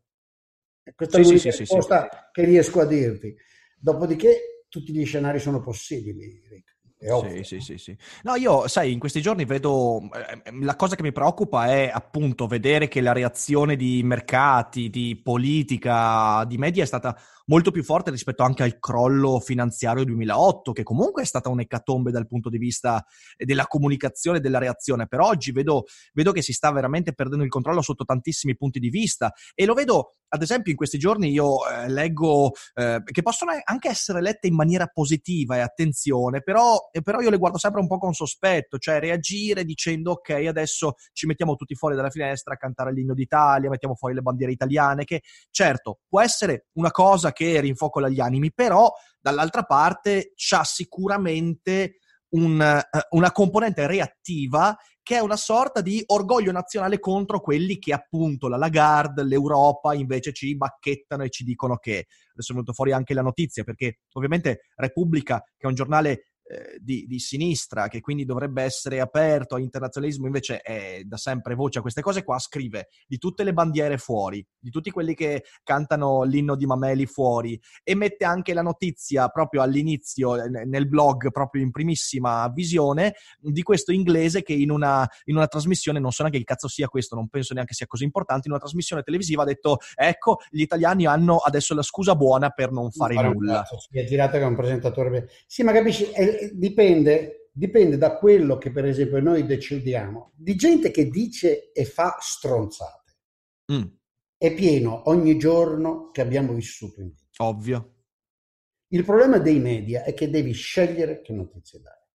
Questa 0.94 1.18
sì, 1.18 1.22
è 1.22 1.26
l'unica 1.26 1.50
sì, 1.50 1.58
risposta 1.58 2.08
sì, 2.10 2.16
che 2.32 2.44
riesco 2.44 2.80
a 2.80 2.86
dirti. 2.86 3.36
Dopodiché 3.78 4.64
tutti 4.70 4.90
gli 4.90 5.04
scenari 5.04 5.38
sono 5.38 5.60
possibili, 5.60 6.42
Rick. 6.48 6.71
Sì, 7.04 7.42
sì, 7.42 7.61
sì, 7.61 7.78
sì. 7.78 7.97
No, 8.23 8.37
io, 8.37 8.68
sai, 8.68 8.92
in 8.92 9.00
questi 9.00 9.21
giorni 9.21 9.44
vedo, 9.44 10.00
eh, 10.14 10.52
la 10.61 10.76
cosa 10.76 10.94
che 10.94 11.02
mi 11.02 11.11
preoccupa 11.11 11.66
è 11.66 11.90
appunto 11.92 12.47
vedere 12.47 12.87
che 12.87 13.00
la 13.00 13.12
reazione 13.12 13.75
di 13.75 14.02
mercati, 14.04 14.88
di 14.88 15.21
politica, 15.21 16.44
di 16.44 16.59
media 16.59 16.85
è 16.85 16.87
stata 16.87 17.18
molto 17.46 17.70
più 17.70 17.82
forte 17.82 18.11
rispetto 18.11 18.42
anche 18.42 18.62
al 18.62 18.78
crollo 18.78 19.40
finanziario 19.40 20.04
2008, 20.04 20.72
che 20.72 20.82
comunque 20.82 21.22
è 21.22 21.26
stata 21.26 21.49
un'ecatombe 21.49 22.11
dal 22.11 22.26
punto 22.26 22.49
di 22.49 22.58
vista 22.58 23.04
della 23.37 23.66
comunicazione 23.66 24.38
e 24.38 24.40
della 24.40 24.58
reazione. 24.58 25.06
Per 25.06 25.20
oggi 25.20 25.52
vedo, 25.52 25.84
vedo 26.12 26.32
che 26.32 26.42
si 26.42 26.52
sta 26.52 26.70
veramente 26.70 27.12
perdendo 27.12 27.44
il 27.44 27.50
controllo 27.50 27.82
sotto 27.82 28.04
tantissimi 28.04 28.56
punti 28.56 28.78
di 28.78 28.90
vista 28.90 29.32
e 29.54 29.64
lo 29.64 29.75
vedo, 29.75 30.16
ad 30.28 30.42
esempio, 30.42 30.70
in 30.70 30.76
questi 30.78 30.99
giorni 30.99 31.30
io 31.30 31.68
eh, 31.68 31.88
leggo 31.90 32.52
eh, 32.75 33.02
che 33.04 33.22
possono 33.22 33.52
anche 33.64 33.88
essere 33.88 34.22
lette 34.22 34.46
in 34.46 34.54
maniera 34.54 34.87
positiva 34.87 35.56
e 35.56 35.61
attenzione, 35.61 36.42
però, 36.42 36.88
però 37.02 37.20
io 37.20 37.28
le 37.28 37.37
guardo 37.37 37.58
sempre 37.58 37.80
un 37.80 37.87
po' 37.87 37.99
con 37.99 38.14
sospetto, 38.14 38.78
cioè 38.78 38.99
reagire 38.99 39.64
dicendo 39.64 40.12
ok, 40.12 40.30
adesso 40.49 40.94
ci 41.12 41.26
mettiamo 41.26 41.54
tutti 41.54 41.75
fuori 41.75 41.96
dalla 41.96 42.11
finestra 42.11 42.54
a 42.54 42.56
cantare 42.56 42.92
l'inno 42.92 43.14
d'Italia, 43.14 43.68
mettiamo 43.68 43.94
fuori 43.94 44.14
le 44.14 44.22
bandiere 44.22 44.52
italiane, 44.52 45.04
che 45.04 45.22
certo 45.50 46.00
può 46.08 46.20
essere 46.20 46.66
una 46.75 46.90
cosa 46.90 47.31
che 47.32 47.60
rinfocola 47.60 48.08
gli 48.08 48.20
animi, 48.20 48.52
però 48.52 48.90
dall'altra 49.20 49.62
parte 49.64 50.32
c'ha 50.36 50.64
sicuramente 50.64 51.98
un, 52.30 52.58
uh, 52.60 53.16
una 53.16 53.32
componente 53.32 53.86
reattiva 53.86 54.76
che 55.02 55.16
è 55.16 55.20
una 55.20 55.36
sorta 55.36 55.80
di 55.80 56.02
orgoglio 56.06 56.52
nazionale 56.52 57.00
contro 57.00 57.40
quelli 57.40 57.78
che 57.78 57.92
appunto 57.92 58.46
la 58.48 58.56
Lagarde, 58.56 59.24
l'Europa 59.24 59.94
invece 59.94 60.32
ci 60.32 60.56
bacchettano 60.56 61.24
e 61.24 61.30
ci 61.30 61.42
dicono 61.42 61.76
che. 61.76 62.06
Adesso 62.32 62.52
è 62.52 62.54
venuto 62.54 62.72
fuori 62.72 62.92
anche 62.92 63.12
la 63.12 63.22
notizia 63.22 63.64
perché 63.64 63.98
ovviamente 64.12 64.68
Repubblica 64.76 65.42
che 65.42 65.64
è 65.64 65.66
un 65.66 65.74
giornale 65.74 66.31
eh, 66.44 66.78
di, 66.80 67.06
di, 67.06 67.18
sinistra, 67.18 67.88
che 67.88 68.00
quindi 68.00 68.25
dovrebbe 68.25 68.62
essere 68.62 69.00
aperto 69.00 69.54
all'internazionalismo, 69.54 70.26
invece 70.26 70.61
è 70.61 71.02
da 71.04 71.16
sempre 71.16 71.54
voce 71.54 71.78
a 71.78 71.82
queste 71.82 72.02
cose 72.02 72.25
qua, 72.25 72.38
scrive 72.38 72.88
di 73.06 73.18
tutte 73.18 73.44
le 73.44 73.52
bandiere 73.52 73.96
fuori, 73.96 74.44
di 74.58 74.70
tutti 74.70 74.90
quelli 74.90 75.14
che 75.14 75.44
cantano 75.62 76.25
l'inno 76.25 76.56
di 76.56 76.66
Mameli 76.66 77.06
fuori 77.06 77.61
e 77.82 77.94
mette 77.94 78.25
anche 78.25 78.54
la 78.54 78.62
notizia 78.62 79.28
proprio 79.28 79.62
all'inizio 79.62 80.34
nel 80.34 80.88
blog, 80.88 81.30
proprio 81.30 81.62
in 81.62 81.70
primissima 81.70 82.49
visione, 82.49 83.14
di 83.38 83.62
questo 83.62 83.92
inglese 83.92 84.42
che 84.42 84.52
in 84.52 84.70
una, 84.70 85.08
in 85.25 85.37
una 85.37 85.46
trasmissione, 85.46 86.00
non 86.00 86.11
so 86.11 86.22
neanche 86.22 86.40
che 86.40 86.44
cazzo 86.44 86.68
sia 86.68 86.88
questo, 86.88 87.14
non 87.14 87.28
penso 87.28 87.54
neanche 87.54 87.75
sia 87.75 87.87
così 87.87 88.04
importante, 88.04 88.49
in 88.49 88.52
una 88.52 88.61
trasmissione 88.61 89.02
televisiva 89.02 89.42
ha 89.42 89.46
detto 89.46 89.78
ecco, 89.94 90.38
gli 90.50 90.62
italiani 90.62 91.06
hanno 91.06 91.37
adesso 91.37 91.75
la 91.75 91.82
scusa 91.82 92.14
buona 92.16 92.50
per 92.50 92.72
non 92.72 92.90
fare, 92.90 93.14
fare 93.14 93.28
nulla. 93.28 93.64
Si 93.64 93.99
è 93.99 94.04
girato 94.04 94.38
che 94.38 94.42
è 94.42 94.46
un 94.46 94.56
presentatore. 94.56 95.28
Sì, 95.46 95.62
ma 95.62 95.72
capisci, 95.72 96.04
è, 96.04 96.31
dipende, 96.52 97.50
dipende 97.52 97.98
da 97.98 98.16
quello 98.16 98.58
che 98.58 98.70
per 98.70 98.84
esempio 98.84 99.20
noi 99.20 99.44
decidiamo. 99.44 100.32
Di 100.34 100.54
gente 100.54 100.90
che 100.90 101.08
dice 101.08 101.72
e 101.72 101.84
fa 101.84 102.16
stronzate. 102.20 103.16
Mm. 103.72 103.84
È 104.36 104.54
pieno 104.54 105.08
ogni 105.08 105.38
giorno 105.38 106.10
che 106.10 106.20
abbiamo 106.20 106.52
vissuto 106.52 107.00
in 107.00 107.12
vita. 107.12 107.44
Ovvio. 107.44 107.94
Il 108.88 109.04
problema 109.04 109.38
dei 109.38 109.58
media 109.58 110.04
è 110.04 110.12
che 110.12 110.28
devi 110.28 110.52
scegliere 110.52 111.20
che 111.22 111.32
notizie 111.32 111.80
dare. 111.80 112.08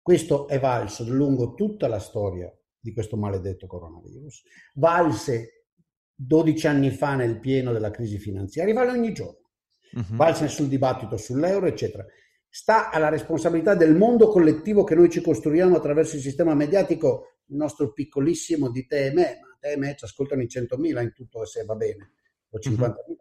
Questo 0.00 0.48
è 0.48 0.58
valso 0.58 1.04
lungo 1.08 1.54
tutta 1.54 1.86
la 1.86 2.00
storia 2.00 2.52
di 2.80 2.92
questo 2.92 3.16
maledetto 3.16 3.68
coronavirus, 3.68 4.42
valse 4.74 5.66
12 6.14 6.66
anni 6.66 6.90
fa 6.90 7.14
nel 7.14 7.38
pieno 7.38 7.72
della 7.72 7.92
crisi 7.92 8.18
finanziaria, 8.18 8.74
vale 8.74 8.90
ogni 8.90 9.12
giorno, 9.12 9.50
uh-huh. 9.92 10.16
valse 10.16 10.48
sul 10.48 10.66
dibattito 10.66 11.16
sull'euro, 11.16 11.66
eccetera. 11.66 12.04
Sta 12.54 12.90
alla 12.90 13.08
responsabilità 13.08 13.74
del 13.74 13.96
mondo 13.96 14.28
collettivo 14.28 14.84
che 14.84 14.94
noi 14.94 15.08
ci 15.08 15.22
costruiamo 15.22 15.74
attraverso 15.74 16.16
il 16.16 16.20
sistema 16.20 16.54
mediatico, 16.54 17.38
il 17.46 17.56
nostro 17.56 17.94
piccolissimo 17.94 18.70
di 18.70 18.86
te 18.86 19.06
e 19.06 19.12
me, 19.14 19.38
ma 19.40 19.56
te 19.58 19.72
e 19.72 19.76
me 19.78 19.94
ci 19.96 20.04
ascoltano 20.04 20.42
in 20.42 20.48
100.000 20.48 21.00
in 21.00 21.12
tutto 21.14 21.46
se 21.46 21.64
va 21.64 21.74
bene, 21.76 22.12
o 22.50 22.58
50.000. 22.58 22.82
Uh-huh. 22.84 23.16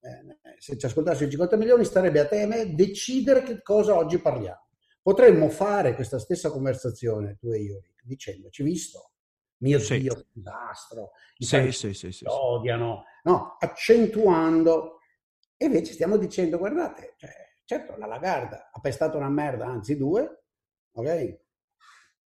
Eh, 0.00 0.36
se 0.58 0.76
ci 0.76 0.86
ascoltassero 0.86 1.30
50 1.30 1.56
milioni 1.56 1.84
starebbe 1.84 2.18
a 2.18 2.26
te 2.26 2.40
e 2.40 2.46
me 2.46 2.74
decidere 2.74 3.44
che 3.44 3.62
cosa 3.62 3.94
oggi 3.96 4.18
parliamo. 4.18 4.66
Potremmo 5.00 5.48
fare 5.48 5.94
questa 5.94 6.18
stessa 6.18 6.50
conversazione, 6.50 7.36
tu 7.36 7.52
e 7.52 7.58
io, 7.60 7.82
dicendoci, 8.02 8.64
visto, 8.64 9.12
mio 9.58 9.78
sì. 9.78 10.00
Dio, 10.00 10.16
che 10.16 10.26
disastro, 10.32 11.12
i 11.36 11.44
sì, 11.44 11.70
sì, 11.70 11.94
sì, 11.94 12.10
sì, 12.10 12.24
odiano, 12.26 13.04
no, 13.22 13.56
accentuando, 13.60 14.98
e 15.56 15.66
invece 15.66 15.92
stiamo 15.92 16.16
dicendo, 16.16 16.58
guardate, 16.58 17.14
cioè, 17.16 17.41
certo 17.64 17.96
la 17.96 18.06
Lagarda 18.06 18.70
ha 18.72 18.80
pestato 18.80 19.16
una 19.16 19.28
merda, 19.28 19.66
anzi 19.66 19.96
due, 19.96 20.44
ok? 20.92 21.40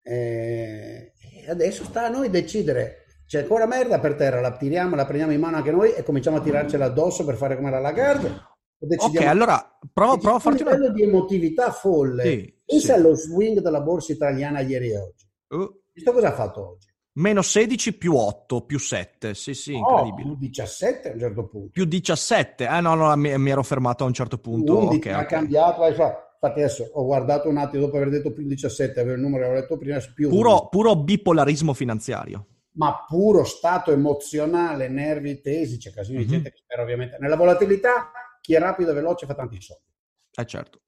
E 0.05 1.13
adesso 1.49 1.85
sta 1.85 2.07
a 2.07 2.09
noi 2.09 2.29
decidere 2.29 3.03
c'è 3.33 3.41
ancora 3.41 3.67
merda 3.67 3.99
per 3.99 4.15
terra, 4.15 4.43
la 4.43 4.55
tiriamo, 4.55 4.95
la 4.95 5.07
prendiamo 5.07 5.33
in 5.33 5.41
mano 5.41 5.57
anche 5.57 5.71
noi 5.71 5.95
e 5.95 6.03
cominciamo 6.03 6.37
a 6.37 6.43
tirarcela 6.43 6.85
addosso 6.85 7.25
per 7.25 7.37
fare 7.37 7.57
come 7.57 7.71
la 7.71 7.79
Lagarde. 7.79 8.31
Ok, 8.79 9.21
allora 9.23 9.79
provo, 9.91 10.19
provo 10.19 10.37
a 10.37 10.39
farti 10.39 10.61
una... 10.61 10.73
livello 10.73 10.93
di 10.93 11.03
emotività 11.03 11.73
folle. 11.73 12.25
Sì, 12.25 12.61
Pensa 12.63 12.93
sì. 12.93 12.93
allo 12.93 13.15
swing 13.15 13.61
della 13.61 13.81
borsa 13.81 14.13
italiana 14.13 14.61
ieri 14.61 14.91
e 14.91 14.99
oggi. 14.99 15.27
Uh. 15.49 15.81
Visto 15.93 16.13
cosa 16.13 16.29
ha 16.29 16.33
fatto 16.33 16.73
oggi? 16.73 16.92
Meno 17.15 17.43
16 17.43 17.99
più 17.99 18.15
8 18.15 18.63
più 18.63 18.79
7, 18.79 19.35
sì 19.35 19.53
sì, 19.53 19.75
incredibile. 19.75 20.29
più 20.29 20.37
17 20.37 21.11
a 21.11 21.13
un 21.13 21.19
certo 21.19 21.47
punto. 21.47 21.71
Più 21.71 21.85
17, 21.85 22.67
ah 22.67 22.81
no, 22.81 22.95
no, 22.95 23.15
mi, 23.17 23.37
mi 23.37 23.51
ero 23.51 23.63
fermato 23.63 24.05
a 24.05 24.07
un 24.07 24.15
certo 24.15 24.39
punto. 24.39 24.79
11, 24.79 24.97
okay, 24.97 25.13
ha 25.13 25.17
okay. 25.17 25.29
cambiato, 25.29 25.87
infatti 25.87 26.61
adesso 26.61 26.89
ho 26.91 27.05
guardato 27.05 27.51
un 27.51 27.59
attimo 27.59 27.85
dopo 27.85 27.97
aver 27.97 28.09
detto 28.09 28.33
più 28.33 28.47
17, 28.47 28.99
avevo 28.99 29.17
il 29.17 29.21
numero, 29.21 29.45
avevo 29.45 29.61
letto 29.61 29.77
prima, 29.77 29.99
più 30.15 30.31
puro, 30.31 30.69
puro 30.69 30.97
bipolarismo 30.97 31.75
finanziario. 31.75 32.47
Ma 32.75 33.05
puro 33.07 33.45
stato 33.45 33.93
emozionale, 33.93 34.89
nervi 34.89 35.43
tesi, 35.43 35.77
c'è 35.77 35.93
casino 35.93 36.19
mm-hmm. 36.19 36.27
di 36.27 36.33
gente 36.33 36.51
che 36.51 36.61
spera 36.63 36.81
ovviamente. 36.81 37.19
Nella 37.21 37.37
volatilità 37.37 38.11
chi 38.41 38.55
è 38.55 38.59
rapido 38.59 38.91
e 38.91 38.95
veloce 38.95 39.27
fa 39.27 39.35
tanti 39.35 39.61
soldi. 39.61 39.85
Eh 40.35 40.47
certo. 40.47 40.82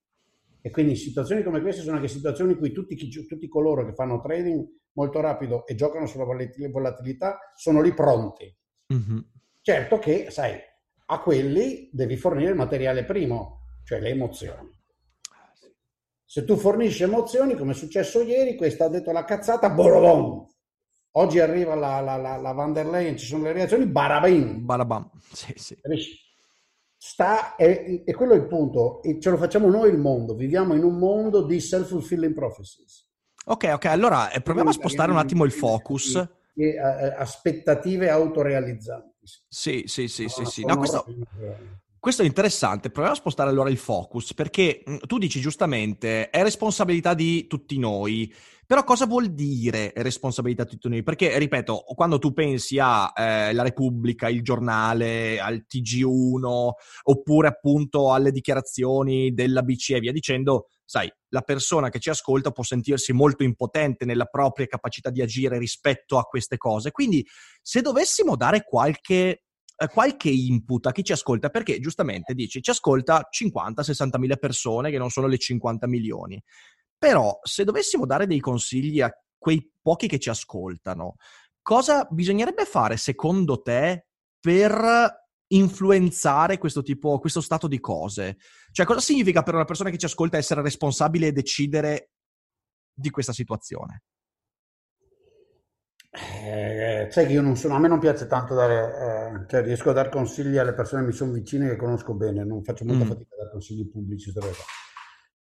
E 0.67 0.71
quindi 0.71 0.97
situazioni 0.97 1.43
come 1.43 1.61
queste 1.61 1.83
sono 1.83 1.97
anche 1.97 2.09
situazioni 2.09 2.53
in 2.53 2.59
cui 2.59 2.73
tutti, 2.73 2.97
tutti 2.97 3.49
coloro 3.49 3.85
che 3.85 3.93
fanno 3.93 4.19
trading 4.23 4.67
molto 4.93 5.21
rapido 5.21 5.67
e 5.67 5.75
giocano 5.75 6.07
sulla 6.07 6.25
volatilità 6.25 7.53
sono 7.55 7.83
lì 7.83 7.93
pronti. 7.93 8.51
Mm-hmm. 8.95 9.19
Certo 9.61 9.99
che, 9.99 10.31
sai, 10.31 10.59
a 11.05 11.21
quelli 11.21 11.91
devi 11.93 12.17
fornire 12.17 12.53
il 12.53 12.57
materiale 12.57 13.05
primo, 13.05 13.67
cioè 13.85 14.01
le 14.01 14.09
emozioni. 14.09 14.71
Se 16.25 16.47
tu 16.47 16.57
fornisci 16.57 17.03
emozioni, 17.03 17.57
come 17.57 17.73
è 17.73 17.75
successo 17.75 18.23
ieri, 18.23 18.57
questa 18.57 18.87
ha 18.87 18.89
detto 18.89 19.13
la 19.13 19.25
cazzata, 19.25 19.69
bololon. 19.69 20.47
Oggi 21.17 21.41
arriva 21.41 21.75
la, 21.75 22.01
la, 22.01 22.17
la, 22.17 22.37
la 22.37 22.53
Van 22.53 22.73
der 22.73 22.87
Leyen, 22.87 23.19
ci 23.19 23.27
sono 23.27 23.43
le 23.43 23.53
reazioni, 23.53 23.85
barabim. 23.85 24.65
Barabam, 24.65 25.11
sì, 25.31 25.53
sì. 25.57 25.77
Sta, 27.07 27.55
e, 27.57 28.03
e 28.07 28.15
quello 28.15 28.33
è 28.33 28.37
il 28.37 28.47
punto, 28.47 29.03
e 29.03 29.21
ce 29.21 29.29
lo 29.29 29.37
facciamo 29.37 29.69
noi 29.69 29.91
il 29.91 29.99
mondo, 29.99 30.35
viviamo 30.35 30.73
in 30.73 30.83
un 30.85 30.97
mondo 30.97 31.43
di 31.43 31.61
self-fulfilling 31.61 32.33
prophecies. 32.33 33.07
Ok, 33.45 33.73
ok, 33.75 33.85
allora 33.85 34.31
eh, 34.31 34.41
proviamo 34.41 34.71
a 34.71 34.73
spostare 34.73 35.11
un 35.11 35.19
attimo 35.19 35.45
il 35.45 35.53
focus. 35.53 36.15
E, 36.55 36.65
e, 36.65 36.79
aspettative 36.79 38.09
autorealizzanti. 38.09 39.27
Sì, 39.47 39.83
sì, 39.85 40.09
sì, 40.09 40.23
no, 40.23 40.29
sì, 40.31 40.45
sì. 40.47 40.65
No, 40.65 40.79
questo, 40.79 41.05
questo, 42.05 42.21
è 42.21 42.27
interessante. 42.27 42.91
Proviamo 42.91 43.17
a 43.17 43.19
spostare 43.19 43.49
allora 43.49 43.71
il 43.71 43.79
focus, 43.79 44.35
perché 44.35 44.85
mm, 44.87 44.97
tu 45.07 45.17
dici 45.17 45.41
giustamente, 45.41 46.29
è 46.29 46.43
responsabilità 46.43 47.15
di 47.15 47.47
tutti 47.47 47.79
noi. 47.79 48.31
Però 48.67 48.85
cosa 48.85 49.07
vuol 49.07 49.33
dire 49.33 49.91
responsabilità 49.97 50.65
di 50.65 50.71
tutti 50.73 50.91
noi? 50.91 51.03
Perché, 51.03 51.39
ripeto, 51.39 51.85
quando 51.95 52.19
tu 52.19 52.35
pensi 52.35 52.79
a 52.79 53.11
eh, 53.17 53.63
Repubblica, 53.63 54.29
il 54.29 54.43
giornale, 54.43 55.41
al 55.41 55.65
TG1, 55.67 56.71
oppure 57.05 57.49
appunto 57.49 58.13
alle 58.13 58.33
dichiarazioni 58.33 59.33
della 59.33 59.63
BCE 59.63 59.97
e 59.97 60.01
via 60.01 60.13
dicendo, 60.13 60.67
sai, 60.85 61.11
la 61.31 61.41
persona 61.41 61.89
che 61.89 62.01
ci 62.01 62.11
ascolta 62.11 62.51
può 62.51 62.65
sentirsi 62.65 63.15
molto 63.15 63.45
impotente 63.45 64.05
nella 64.05 64.27
propria 64.27 64.67
capacità 64.67 65.09
di 65.09 65.23
agire 65.23 65.57
rispetto 65.57 66.19
a 66.19 66.25
queste 66.25 66.59
cose. 66.59 66.91
Quindi, 66.91 67.27
se 67.63 67.81
dovessimo 67.81 68.37
dare 68.37 68.63
qualche 68.63 69.45
eh, 69.77 69.89
qualche 69.89 70.31
input 70.31 70.87
a 70.87 70.93
chi 70.93 71.03
ci 71.03 71.13
ascolta, 71.13 71.51
perché 71.51 71.81
giustamente 71.81 72.35
dici 72.35 72.63
ci 72.63 72.71
ascolta 72.71 73.29
50-60 73.31 74.19
mila 74.19 74.37
persone 74.37 74.91
che 74.91 74.99
non 74.99 75.11
sono 75.11 75.27
le 75.27 75.39
50 75.39 75.87
milioni. 75.87 76.41
Però 76.97 77.39
se 77.43 77.65
dovessimo 77.65 78.07
dare 78.07 78.27
dei 78.27 78.41
consigli 78.41 79.01
a 79.01 79.11
quei 79.37 79.69
pochi 79.83 80.07
che 80.07 80.19
ci 80.19 80.31
ascoltano, 80.31 81.17
cosa 81.61 82.07
bisognerebbe 82.11 82.65
fare 82.65 82.97
secondo 82.97 83.61
te 83.63 84.07
per 84.41 85.23
influenzare 85.49 86.59
questo 86.59 86.83
tipo, 86.83 87.19
questo 87.19 87.41
stato 87.41 87.67
di 87.67 87.81
cose? 87.81 88.39
Cioè, 88.71 88.87
cosa 88.87 89.01
significa 89.01 89.43
per 89.43 89.55
una 89.55 89.65
persona 89.65 89.91
che 89.91 89.99
ci 89.99 90.07
ascolta 90.07 90.37
essere 90.37 90.63
responsabile 90.63 91.27
e 91.27 91.33
decidere 91.33 92.11
di 92.93 93.11
questa 93.11 93.33
situazione? 93.33 94.05
Eh, 96.17 97.09
sai 97.11 97.27
che 97.27 97.33
io 97.33 97.43
non 97.43 97.57
sono, 97.57 97.75
a 97.75 97.81
me 97.81 97.89
non 97.89 97.99
piace 97.99 98.29
tanto 98.29 98.55
dare, 98.55 99.43
eh, 99.43 99.49
cioè 99.49 99.63
riesco 99.65 99.91
a 99.91 99.95
dare 99.95 100.11
consigli 100.11 100.57
alle 100.57 100.73
persone 100.73 101.03
che 101.03 101.09
mi 101.09 101.13
sono 101.13 101.33
vicine 101.33 101.69
che 101.69 101.77
conosco 101.77 102.15
bene, 102.15 102.45
non 102.45 102.63
faccio 102.63 102.85
molta 102.85 103.05
mm. 103.05 103.09
fatica 103.09 103.35
a 103.35 103.39
dare 103.39 103.51
consigli 103.51 103.91
pubblici. 103.91 104.33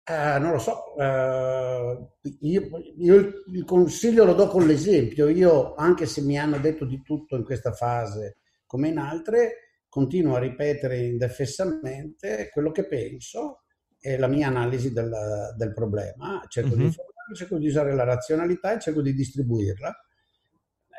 Eh, 0.04 0.40
non 0.40 0.52
lo 0.52 0.60
so, 0.60 0.96
eh, 0.98 2.08
io, 2.40 2.62
io, 2.98 3.16
il 3.52 3.66
consiglio 3.66 4.24
lo 4.24 4.34
do 4.34 4.48
con 4.48 4.66
l'esempio, 4.66 5.28
io 5.28 5.76
anche 5.76 6.06
se 6.06 6.22
mi 6.22 6.40
hanno 6.40 6.58
detto 6.58 6.86
di 6.86 7.02
tutto 7.02 7.36
in 7.36 7.44
questa 7.44 7.74
fase 7.74 8.38
come 8.66 8.88
in 8.88 8.98
altre, 8.98 9.84
continuo 9.90 10.36
a 10.36 10.40
ripetere 10.40 11.00
indefessamente 11.00 12.50
quello 12.50 12.72
che 12.72 12.88
penso 12.88 13.64
e 14.00 14.18
la 14.18 14.28
mia 14.28 14.48
analisi 14.48 14.94
del, 14.94 15.12
del 15.58 15.74
problema, 15.74 16.46
cerco 16.48 16.70
mm-hmm. 16.70 16.78
di 16.78 16.84
informarmi, 16.86 17.36
cerco 17.36 17.58
di 17.58 17.68
usare 17.68 17.94
la 17.94 18.06
razionalità 18.06 18.74
e 18.74 18.80
cerco 18.80 19.02
di 19.02 19.14
distribuirla. 19.14 19.94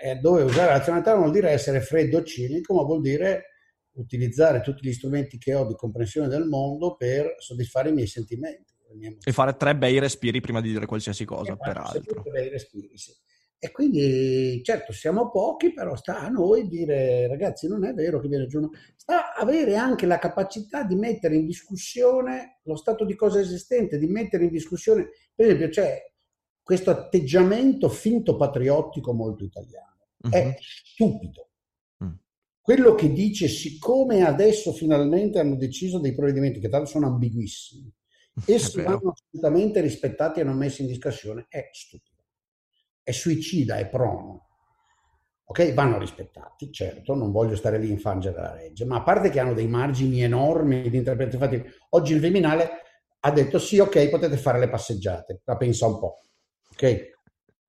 E 0.04 0.16
dove 0.16 0.42
usare 0.42 0.66
la 0.66 0.78
razionalità 0.78 1.12
non 1.12 1.20
vuol 1.20 1.32
dire 1.32 1.50
essere 1.50 1.80
freddo 1.80 2.18
o 2.18 2.22
cinico, 2.24 2.74
ma 2.74 2.82
vuol 2.82 3.00
dire 3.00 3.44
utilizzare 3.92 4.60
tutti 4.60 4.84
gli 4.84 4.92
strumenti 4.92 5.38
che 5.38 5.54
ho 5.54 5.64
di 5.64 5.74
comprensione 5.74 6.26
del 6.26 6.46
mondo 6.46 6.96
per 6.96 7.36
soddisfare 7.38 7.90
i 7.90 7.92
miei 7.92 8.08
sentimenti. 8.08 8.72
E 9.22 9.32
fare 9.32 9.56
tre 9.56 9.76
bei 9.76 10.00
respiri 10.00 10.40
prima 10.40 10.60
di 10.60 10.72
dire 10.72 10.86
qualsiasi 10.86 11.24
cosa, 11.24 11.56
peraltro. 11.56 12.22
Bei 12.22 12.48
respiri, 12.48 12.98
sì. 12.98 13.12
E 13.60 13.70
quindi, 13.70 14.60
certo, 14.64 14.92
siamo 14.92 15.30
pochi, 15.30 15.72
però 15.72 15.94
sta 15.94 16.18
a 16.18 16.28
noi 16.28 16.66
dire, 16.66 17.28
ragazzi, 17.28 17.68
non 17.68 17.84
è 17.84 17.94
vero 17.94 18.18
che 18.18 18.26
viene 18.26 18.48
giù. 18.48 18.68
Sta 18.96 19.34
avere 19.36 19.76
anche 19.76 20.04
la 20.04 20.18
capacità 20.18 20.82
di 20.82 20.96
mettere 20.96 21.36
in 21.36 21.46
discussione 21.46 22.58
lo 22.64 22.74
stato 22.74 23.04
di 23.04 23.14
cose 23.14 23.38
esistente, 23.38 23.98
di 23.98 24.08
mettere 24.08 24.44
in 24.44 24.50
discussione, 24.50 25.10
per 25.32 25.46
esempio, 25.46 25.68
c'è 25.68 25.96
questo 26.60 26.90
atteggiamento 26.90 27.88
finto 27.88 28.34
patriottico 28.34 29.12
molto 29.12 29.44
italiano. 29.44 29.90
Uh-huh. 30.22 30.30
È 30.30 30.56
stupido. 30.60 31.46
Quello 32.62 32.94
che 32.94 33.12
dice, 33.12 33.48
siccome 33.48 34.24
adesso 34.24 34.72
finalmente 34.72 35.40
hanno 35.40 35.56
deciso 35.56 35.98
dei 35.98 36.14
provvedimenti 36.14 36.60
che 36.60 36.68
tanto 36.68 36.88
sono 36.88 37.08
ambiguissimi, 37.08 37.92
essi 38.46 38.80
vanno 38.80 39.14
assolutamente 39.16 39.80
rispettati 39.80 40.38
e 40.38 40.44
non 40.44 40.56
messi 40.56 40.82
in 40.82 40.86
discussione, 40.86 41.46
è 41.48 41.70
stupido, 41.72 42.22
è 43.02 43.10
suicida, 43.10 43.78
è 43.78 43.88
prono. 43.88 44.46
Ok, 45.44 45.74
vanno 45.74 45.98
rispettati, 45.98 46.70
certo, 46.70 47.16
non 47.16 47.32
voglio 47.32 47.56
stare 47.56 47.78
lì 47.78 47.88
a 47.88 47.92
infangere 47.92 48.40
la 48.40 48.54
legge, 48.54 48.84
ma 48.84 48.98
a 48.98 49.02
parte 49.02 49.28
che 49.28 49.40
hanno 49.40 49.54
dei 49.54 49.66
margini 49.66 50.22
enormi 50.22 50.88
di 50.88 50.96
interpretazione, 50.96 51.56
infatti 51.56 51.78
oggi 51.90 52.14
il 52.14 52.20
Viminale 52.20 52.70
ha 53.18 53.30
detto 53.32 53.58
sì, 53.58 53.80
ok, 53.80 54.08
potete 54.08 54.36
fare 54.36 54.60
le 54.60 54.68
passeggiate, 54.68 55.42
ma 55.44 55.56
pensa 55.56 55.86
un 55.88 55.98
po', 55.98 56.20
ok? 56.70 57.10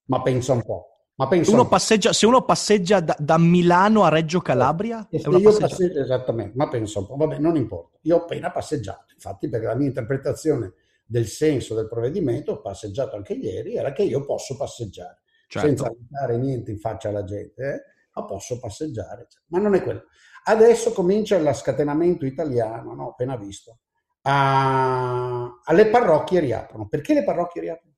Ma 0.06 0.22
pensa 0.22 0.54
un 0.54 0.62
po'. 0.62 0.93
Ma 1.16 1.28
pensa 1.28 1.52
uno 1.52 1.68
passeggia, 1.68 2.12
se 2.12 2.26
uno 2.26 2.44
passeggia 2.44 3.00
da, 3.00 3.16
da, 3.20 3.38
Milano 3.38 4.04
a 4.04 4.10
Reggio 4.10 4.40
Calabria, 4.40 5.08
e 5.12 5.20
se 5.20 5.30
io 5.30 5.58
passeggio, 5.58 6.00
esattamente, 6.00 6.54
ma 6.56 6.68
pensa 6.70 7.00
un 7.00 7.08
po', 7.08 7.16
vabbè, 7.16 7.38
non 7.38 7.56
importa. 7.56 8.00
Io 8.02 8.16
ho 8.16 8.22
appena 8.22 8.52
passeggiato, 8.52 9.14
infatti, 9.14 9.48
perché 9.48 9.68
la 9.68 9.76
mia 9.76 9.88
interpretazione 9.88 10.74
del 11.06 11.28
senso 11.28 11.76
del 11.76 11.88
provvedimento, 11.88 12.54
ho 12.54 12.62
passeggiato 12.62 13.16
anche 13.16 13.34
ieri, 13.34 13.76
era 13.76 13.92
che 13.92 14.02
io 14.02 14.26
posso 14.26 14.58
passeggiare 14.58 15.22
certo. 15.48 15.68
senza 15.68 15.96
dare 16.10 16.38
niente 16.38 16.72
in 16.72 16.80
faccia 16.80 17.10
alla 17.10 17.24
gente, 17.24 17.64
eh? 17.64 17.82
ma 18.16 18.26
posso 18.26 18.60
passeggiare. 18.60 19.28
Ma 19.48 19.60
non 19.60 19.76
è 19.76 19.84
quello. 19.84 20.06
Adesso 20.46 20.92
comincia 20.92 21.38
lo 21.38 21.54
scatenamento 21.54 22.26
italiano, 22.26 22.94
no? 22.94 23.10
appena 23.10 23.38
visto. 23.38 23.80
A... 24.24 25.60
alle 25.64 25.88
parrocchie 25.88 26.40
riaprono. 26.40 26.88
Perché 26.88 27.14
le 27.14 27.24
parrocchie 27.24 27.62
riaprono? 27.62 27.93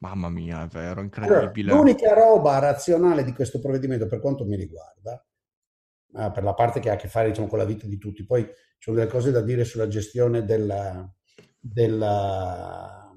Mamma 0.00 0.30
mia, 0.30 0.64
è 0.64 0.66
vero, 0.66 1.02
incredibile. 1.02 1.72
Allora, 1.72 1.82
l'unica 1.82 2.14
roba 2.14 2.58
razionale 2.58 3.22
di 3.22 3.34
questo 3.34 3.58
provvedimento, 3.58 4.06
per 4.06 4.20
quanto 4.20 4.46
mi 4.46 4.56
riguarda, 4.56 5.22
per 6.10 6.42
la 6.42 6.54
parte 6.54 6.80
che 6.80 6.88
ha 6.88 6.94
a 6.94 6.96
che 6.96 7.08
fare 7.08 7.28
diciamo, 7.28 7.46
con 7.46 7.58
la 7.58 7.66
vita 7.66 7.86
di 7.86 7.98
tutti, 7.98 8.24
poi 8.24 8.42
ci 8.44 8.54
sono 8.78 8.96
delle 8.96 9.10
cose 9.10 9.30
da 9.30 9.42
dire 9.42 9.64
sulla 9.64 9.88
gestione 9.88 10.44
della, 10.44 11.06
della, 11.58 13.12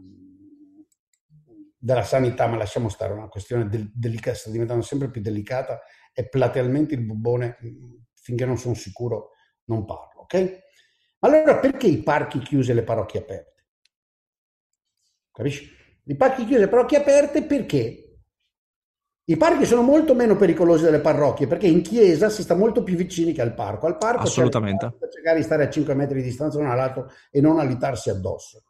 della 1.77 2.03
sanità, 2.03 2.47
ma 2.47 2.57
lasciamo 2.57 2.89
stare, 2.89 3.13
una 3.13 3.29
questione 3.29 3.69
del, 3.69 3.89
delicata, 3.93 4.35
sta 4.35 4.51
diventando 4.51 4.83
sempre 4.83 5.09
più 5.09 5.21
delicata 5.21 5.79
e 6.11 6.27
platealmente 6.27 6.95
il 6.95 7.05
bubbone, 7.05 7.57
finché 8.13 8.45
non 8.45 8.57
sono 8.57 8.73
sicuro, 8.73 9.29
non 9.65 9.85
parlo, 9.85 10.23
ok? 10.23 10.59
Allora 11.19 11.57
perché 11.59 11.87
i 11.87 12.03
parchi 12.03 12.39
chiusi 12.39 12.71
e 12.71 12.73
le 12.73 12.83
parrocchie 12.83 13.21
aperte? 13.21 13.65
Capisci? 15.31 15.82
I 16.05 16.15
parchi 16.15 16.45
chiusi 16.45 16.63
e 16.63 16.67
parrocchie 16.67 16.97
aperte 16.97 17.43
perché? 17.43 18.03
I 19.25 19.37
parchi 19.37 19.65
sono 19.65 19.81
molto 19.83 20.13
meno 20.15 20.35
pericolosi 20.35 20.83
delle 20.83 20.99
parrocchie 20.99 21.47
perché 21.47 21.67
in 21.67 21.81
chiesa 21.81 22.29
si 22.29 22.41
sta 22.41 22.55
molto 22.55 22.83
più 22.83 22.95
vicini 22.97 23.31
che 23.31 23.41
al 23.41 23.53
parco. 23.53 23.85
Al 23.85 23.97
parco 23.97 24.23
Assolutamente. 24.23 24.93
Per 24.99 25.09
cercare 25.09 25.37
di 25.37 25.43
stare 25.43 25.63
a 25.63 25.69
5 25.69 25.93
metri 25.93 26.21
di 26.21 26.27
distanza 26.27 26.57
l'uno 26.57 26.71
all'altro 26.71 27.09
e 27.31 27.39
non 27.39 27.59
alitarsi 27.59 28.09
addosso. 28.09 28.63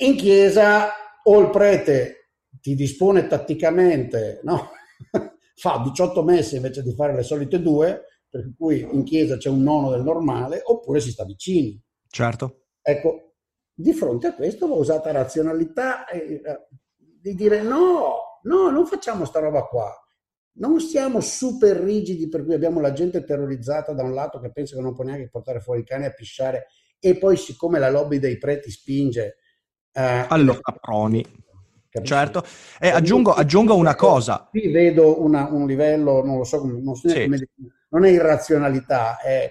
In 0.00 0.16
chiesa 0.16 0.88
o 1.24 1.40
il 1.40 1.50
prete 1.50 2.30
ti 2.60 2.74
dispone 2.74 3.26
tatticamente, 3.26 4.40
no? 4.44 4.70
fa 5.56 5.82
18 5.84 6.22
messe 6.22 6.56
invece 6.56 6.82
di 6.82 6.94
fare 6.94 7.14
le 7.14 7.22
solite 7.22 7.60
due, 7.60 8.04
per 8.30 8.50
cui 8.56 8.80
in 8.80 9.04
chiesa 9.04 9.36
c'è 9.36 9.50
un 9.50 9.62
nono 9.62 9.90
del 9.90 10.02
normale, 10.02 10.62
oppure 10.64 11.00
si 11.00 11.10
sta 11.10 11.24
vicini. 11.24 11.78
Certo. 12.08 12.68
Ecco, 12.80 13.27
di 13.80 13.92
fronte 13.92 14.26
a 14.26 14.34
questo 14.34 14.66
va 14.66 14.74
usata 14.74 15.12
razionalità 15.12 16.04
eh, 16.08 16.42
di 16.96 17.34
dire 17.36 17.62
no, 17.62 18.40
no, 18.42 18.70
non 18.70 18.86
facciamo 18.86 19.24
sta 19.24 19.38
roba 19.38 19.62
qua. 19.62 19.94
Non 20.54 20.80
siamo 20.80 21.20
super 21.20 21.76
rigidi 21.76 22.28
per 22.28 22.44
cui 22.44 22.54
abbiamo 22.54 22.80
la 22.80 22.92
gente 22.92 23.22
terrorizzata 23.22 23.92
da 23.92 24.02
un 24.02 24.14
lato 24.14 24.40
che 24.40 24.50
pensa 24.50 24.74
che 24.74 24.82
non 24.82 24.96
può 24.96 25.04
neanche 25.04 25.28
portare 25.28 25.60
fuori 25.60 25.82
i 25.82 25.84
cani 25.84 26.06
a 26.06 26.10
pisciare 26.10 26.66
e 26.98 27.16
poi 27.18 27.36
siccome 27.36 27.78
la 27.78 27.88
lobby 27.88 28.18
dei 28.18 28.36
preti 28.36 28.68
spinge... 28.68 29.36
Eh, 29.92 30.26
allora, 30.28 30.58
proni. 30.80 31.24
Capisci? 31.88 32.12
Certo, 32.12 32.44
e 32.80 32.88
aggiungo, 32.88 33.32
aggiungo, 33.32 33.76
una 33.76 33.94
cosa. 33.94 34.48
Qui 34.50 34.72
vedo 34.72 35.22
una, 35.22 35.46
un 35.52 35.68
livello, 35.68 36.24
non 36.24 36.38
lo 36.38 36.44
so, 36.44 36.64
non, 36.64 36.96
so 36.96 37.08
sì. 37.08 37.22
come, 37.22 37.48
non 37.90 38.04
è 38.04 38.10
irrazionalità, 38.10 39.20
è... 39.20 39.48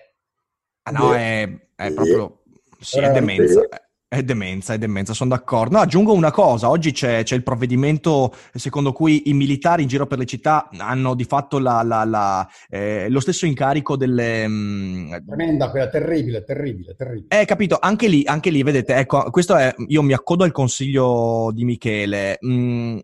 Ah, 0.83 0.91
no, 0.91 1.13
è, 1.15 1.69
è 1.75 1.93
proprio... 1.93 2.41
Sì, 2.79 2.99
è 2.99 3.09
demenza. 3.11 3.65
È 4.09 4.23
demenza, 4.23 4.73
è 4.73 4.77
demenza, 4.77 5.13
sono 5.13 5.31
d'accordo. 5.31 5.75
No, 5.75 5.81
aggiungo 5.81 6.13
una 6.13 6.31
cosa, 6.31 6.69
oggi 6.69 6.93
c'è, 6.93 7.23
c'è, 7.23 7.35
il 7.35 7.43
provvedimento 7.43 8.33
secondo 8.53 8.93
cui 8.93 9.23
i 9.25 9.33
militari 9.33 9.81
in 9.81 9.89
giro 9.89 10.07
per 10.07 10.17
le 10.17 10.25
città 10.25 10.69
hanno 10.77 11.13
di 11.13 11.25
fatto 11.25 11.59
la, 11.59 11.83
la, 11.83 12.05
la, 12.05 12.47
eh, 12.69 13.09
lo 13.09 13.19
stesso 13.19 13.45
incarico 13.45 13.97
delle... 13.97 14.47
Mh... 14.47 14.53
Mm, 14.53 15.15
Tremenda, 15.25 15.69
quella 15.69 15.89
terribile, 15.89 16.45
terribile, 16.45 16.95
terribile. 16.95 17.41
Eh, 17.41 17.43
capito, 17.43 17.79
anche 17.81 18.07
lì, 18.07 18.23
anche 18.25 18.49
lì, 18.49 18.63
vedete, 18.63 18.95
ecco, 18.95 19.29
questo 19.29 19.57
è, 19.57 19.75
io 19.87 20.01
mi 20.01 20.13
accodo 20.13 20.45
al 20.45 20.53
consiglio 20.53 21.51
di 21.53 21.65
Michele. 21.65 22.39
Mm, 22.45 22.99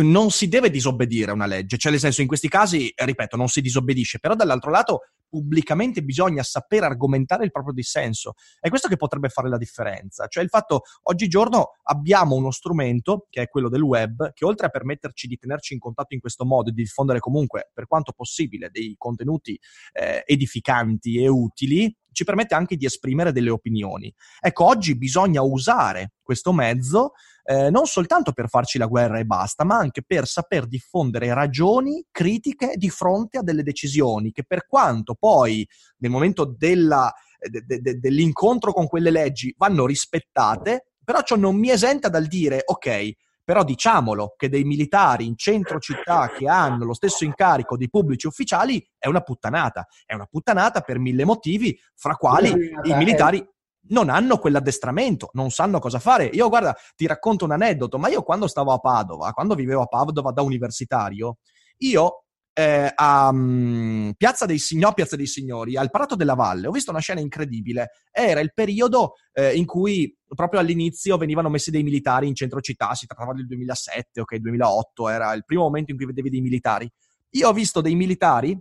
non 0.00 0.30
si 0.30 0.48
deve 0.48 0.70
disobbedire 0.70 1.32
a 1.32 1.34
una 1.34 1.44
legge, 1.44 1.76
cioè 1.76 1.92
nel 1.92 2.00
senso 2.00 2.22
in 2.22 2.26
questi 2.26 2.48
casi, 2.48 2.90
ripeto, 2.94 3.36
non 3.36 3.48
si 3.48 3.60
disobbedisce, 3.60 4.18
però 4.18 4.34
dall'altro 4.34 4.70
lato 4.70 5.00
pubblicamente 5.30 6.02
bisogna 6.02 6.42
sapere 6.42 6.86
argomentare 6.86 7.44
il 7.44 7.52
proprio 7.52 7.72
dissenso. 7.72 8.34
È 8.58 8.68
questo 8.68 8.88
che 8.88 8.96
potrebbe 8.96 9.28
fare 9.28 9.48
la 9.48 9.56
differenza. 9.56 10.26
Cioè 10.26 10.42
il 10.42 10.50
fatto, 10.50 10.82
oggigiorno 11.04 11.76
abbiamo 11.84 12.34
uno 12.34 12.50
strumento, 12.50 13.26
che 13.30 13.42
è 13.42 13.48
quello 13.48 13.68
del 13.68 13.82
web, 13.82 14.32
che 14.32 14.44
oltre 14.44 14.66
a 14.66 14.70
permetterci 14.70 15.26
di 15.26 15.36
tenerci 15.36 15.72
in 15.72 15.78
contatto 15.78 16.14
in 16.14 16.20
questo 16.20 16.44
modo 16.44 16.68
e 16.68 16.72
di 16.72 16.82
diffondere 16.82 17.20
comunque, 17.20 17.70
per 17.72 17.86
quanto 17.86 18.12
possibile, 18.12 18.68
dei 18.70 18.94
contenuti 18.98 19.58
eh, 19.92 20.24
edificanti 20.26 21.22
e 21.22 21.28
utili, 21.28 21.96
ci 22.12 22.24
permette 22.24 22.54
anche 22.54 22.76
di 22.76 22.84
esprimere 22.84 23.32
delle 23.32 23.50
opinioni. 23.50 24.12
Ecco, 24.40 24.64
oggi 24.66 24.96
bisogna 24.96 25.42
usare 25.42 26.14
questo 26.22 26.52
mezzo 26.52 27.12
eh, 27.44 27.70
non 27.70 27.86
soltanto 27.86 28.32
per 28.32 28.48
farci 28.48 28.78
la 28.78 28.86
guerra 28.86 29.18
e 29.18 29.24
basta, 29.24 29.64
ma 29.64 29.76
anche 29.76 30.02
per 30.02 30.26
saper 30.26 30.66
diffondere 30.66 31.32
ragioni 31.32 32.04
critiche 32.10 32.74
di 32.76 32.90
fronte 32.90 33.38
a 33.38 33.42
delle 33.42 33.62
decisioni 33.62 34.32
che 34.32 34.44
per 34.44 34.66
quanto 34.66 35.14
poi 35.14 35.66
nel 35.98 36.10
momento 36.10 36.44
della, 36.44 37.12
de, 37.38 37.62
de, 37.66 37.80
de, 37.80 37.98
dell'incontro 37.98 38.72
con 38.72 38.86
quelle 38.86 39.10
leggi 39.10 39.54
vanno 39.56 39.86
rispettate, 39.86 40.92
però 41.02 41.22
ciò 41.22 41.36
non 41.36 41.56
mi 41.56 41.70
esenta 41.70 42.08
dal 42.08 42.26
dire 42.26 42.62
ok, 42.64 43.12
però 43.42 43.64
diciamolo 43.64 44.34
che 44.36 44.48
dei 44.48 44.62
militari 44.62 45.26
in 45.26 45.36
centro 45.36 45.80
città 45.80 46.30
che 46.30 46.46
hanno 46.46 46.84
lo 46.84 46.94
stesso 46.94 47.24
incarico 47.24 47.76
dei 47.76 47.88
pubblici 47.88 48.28
ufficiali 48.28 48.86
è 48.96 49.08
una 49.08 49.22
puttanata. 49.22 49.88
È 50.06 50.14
una 50.14 50.26
puttanata 50.26 50.82
per 50.82 51.00
mille 51.00 51.24
motivi, 51.24 51.76
fra 51.96 52.14
quali 52.14 52.50
i 52.84 52.94
militari 52.94 53.44
non 53.90 54.08
hanno 54.08 54.38
quell'addestramento, 54.38 55.30
non 55.34 55.50
sanno 55.50 55.78
cosa 55.78 55.98
fare. 55.98 56.26
Io, 56.26 56.48
guarda, 56.48 56.76
ti 56.96 57.06
racconto 57.06 57.44
un 57.44 57.52
aneddoto, 57.52 57.98
ma 57.98 58.08
io 58.08 58.22
quando 58.22 58.46
stavo 58.46 58.72
a 58.72 58.78
Padova, 58.78 59.32
quando 59.32 59.54
vivevo 59.54 59.82
a 59.82 59.86
Padova 59.86 60.32
da 60.32 60.42
universitario, 60.42 61.38
io 61.78 62.24
eh, 62.52 62.92
a 62.94 63.28
um, 63.28 64.12
Piazza 64.16 64.44
dei 64.46 64.58
Signori, 64.58 64.94
Piazza 64.94 65.16
dei 65.16 65.26
Signori, 65.26 65.76
al 65.76 65.90
Prato 65.90 66.14
della 66.14 66.34
Valle, 66.34 66.66
ho 66.66 66.72
visto 66.72 66.90
una 66.90 67.00
scena 67.00 67.20
incredibile. 67.20 67.90
Era 68.10 68.40
il 68.40 68.52
periodo 68.52 69.14
eh, 69.32 69.54
in 69.54 69.64
cui 69.64 70.14
proprio 70.26 70.60
all'inizio 70.60 71.16
venivano 71.16 71.48
messi 71.48 71.70
dei 71.70 71.82
militari 71.82 72.28
in 72.28 72.34
centro 72.34 72.60
città, 72.60 72.94
si 72.94 73.06
trattava 73.06 73.32
del 73.32 73.46
2007, 73.46 74.20
ok, 74.20 74.36
2008, 74.36 75.08
era 75.08 75.32
il 75.32 75.44
primo 75.44 75.62
momento 75.62 75.90
in 75.90 75.96
cui 75.96 76.06
vedevi 76.06 76.30
dei 76.30 76.40
militari. 76.40 76.90
Io 77.34 77.48
ho 77.48 77.52
visto 77.52 77.80
dei 77.80 77.94
militari 77.94 78.58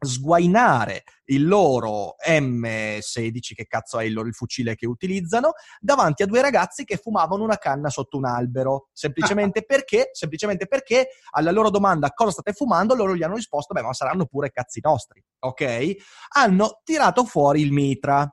sguainare 0.00 1.04
il 1.26 1.46
loro 1.46 2.16
M16, 2.26 3.54
che 3.54 3.66
cazzo 3.66 3.98
è 3.98 4.04
il 4.04 4.12
loro 4.12 4.28
il 4.28 4.34
fucile 4.34 4.74
che 4.74 4.86
utilizzano, 4.86 5.52
davanti 5.80 6.22
a 6.22 6.26
due 6.26 6.40
ragazzi 6.40 6.84
che 6.84 6.96
fumavano 6.96 7.42
una 7.42 7.56
canna 7.56 7.90
sotto 7.90 8.16
un 8.16 8.24
albero, 8.24 8.88
semplicemente 8.92 9.64
perché, 9.66 10.10
semplicemente 10.12 10.66
perché 10.66 11.08
alla 11.32 11.50
loro 11.50 11.70
domanda 11.70 12.10
cosa 12.12 12.30
state 12.30 12.52
fumando, 12.52 12.94
loro 12.94 13.14
gli 13.14 13.22
hanno 13.22 13.36
risposto, 13.36 13.74
beh, 13.74 13.82
ma 13.82 13.92
saranno 13.92 14.26
pure 14.26 14.50
cazzi 14.50 14.80
nostri, 14.82 15.22
ok? 15.40 15.94
Hanno 16.36 16.80
tirato 16.84 17.24
fuori 17.24 17.60
il 17.60 17.72
mitra. 17.72 18.30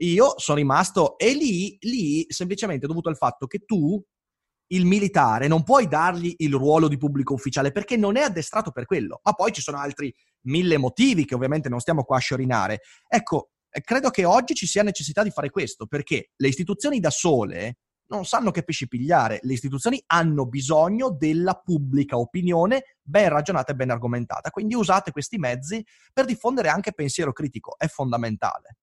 Io 0.00 0.34
sono 0.36 0.58
rimasto 0.58 1.16
e 1.16 1.32
lì, 1.32 1.76
lì, 1.80 2.26
semplicemente 2.28 2.86
dovuto 2.86 3.08
al 3.08 3.16
fatto 3.16 3.46
che 3.46 3.60
tu 3.64 4.02
il 4.68 4.84
militare 4.84 5.46
non 5.46 5.62
puoi 5.62 5.86
dargli 5.86 6.34
il 6.38 6.54
ruolo 6.54 6.88
di 6.88 6.96
pubblico 6.96 7.34
ufficiale 7.34 7.72
perché 7.72 7.96
non 7.96 8.16
è 8.16 8.22
addestrato 8.22 8.70
per 8.70 8.86
quello. 8.86 9.20
Ma 9.22 9.32
poi 9.32 9.52
ci 9.52 9.60
sono 9.60 9.78
altri 9.78 10.14
mille 10.42 10.78
motivi 10.78 11.24
che 11.24 11.34
ovviamente 11.34 11.68
non 11.68 11.80
stiamo 11.80 12.04
qua 12.04 12.16
a 12.16 12.20
sciorinare. 12.20 12.80
Ecco, 13.06 13.50
eh, 13.70 13.80
credo 13.80 14.10
che 14.10 14.24
oggi 14.24 14.54
ci 14.54 14.66
sia 14.66 14.82
necessità 14.82 15.22
di 15.22 15.30
fare 15.30 15.50
questo 15.50 15.86
perché 15.86 16.30
le 16.36 16.48
istituzioni 16.48 17.00
da 17.00 17.10
sole 17.10 17.78
non 18.08 18.24
sanno 18.24 18.50
che 18.50 18.62
pesci 18.62 18.88
pigliare. 18.88 19.38
Le 19.42 19.52
istituzioni 19.52 20.02
hanno 20.06 20.46
bisogno 20.46 21.10
della 21.10 21.54
pubblica 21.54 22.16
opinione 22.18 22.96
ben 23.02 23.28
ragionata 23.28 23.72
e 23.72 23.74
ben 23.74 23.90
argomentata. 23.90 24.50
Quindi 24.50 24.74
usate 24.74 25.10
questi 25.10 25.38
mezzi 25.38 25.84
per 26.12 26.24
diffondere 26.24 26.68
anche 26.68 26.92
pensiero 26.92 27.32
critico, 27.32 27.76
è 27.76 27.86
fondamentale. 27.86 28.76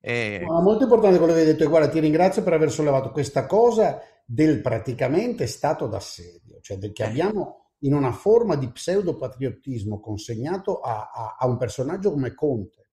E... 0.00 0.44
molto 0.46 0.82
importante 0.82 1.16
quello 1.16 1.32
che 1.32 1.40
hai 1.40 1.46
detto 1.46 1.64
e 1.64 1.66
guarda 1.66 1.88
ti 1.88 1.98
ringrazio 1.98 2.42
per 2.42 2.52
aver 2.52 2.70
sollevato 2.70 3.10
questa 3.10 3.46
cosa 3.46 4.02
del 4.24 4.60
praticamente 4.60 5.46
stato 5.46 5.86
d'assedio, 5.86 6.60
cioè 6.60 6.78
del 6.78 6.92
che 6.92 7.02
eh. 7.02 7.06
abbiamo 7.06 7.72
in 7.80 7.94
una 7.94 8.12
forma 8.12 8.56
di 8.56 8.70
pseudopatriottismo 8.70 10.00
consegnato 10.00 10.80
a, 10.80 11.10
a, 11.12 11.36
a 11.38 11.46
un 11.46 11.58
personaggio 11.58 12.10
come 12.10 12.34
Conte, 12.34 12.88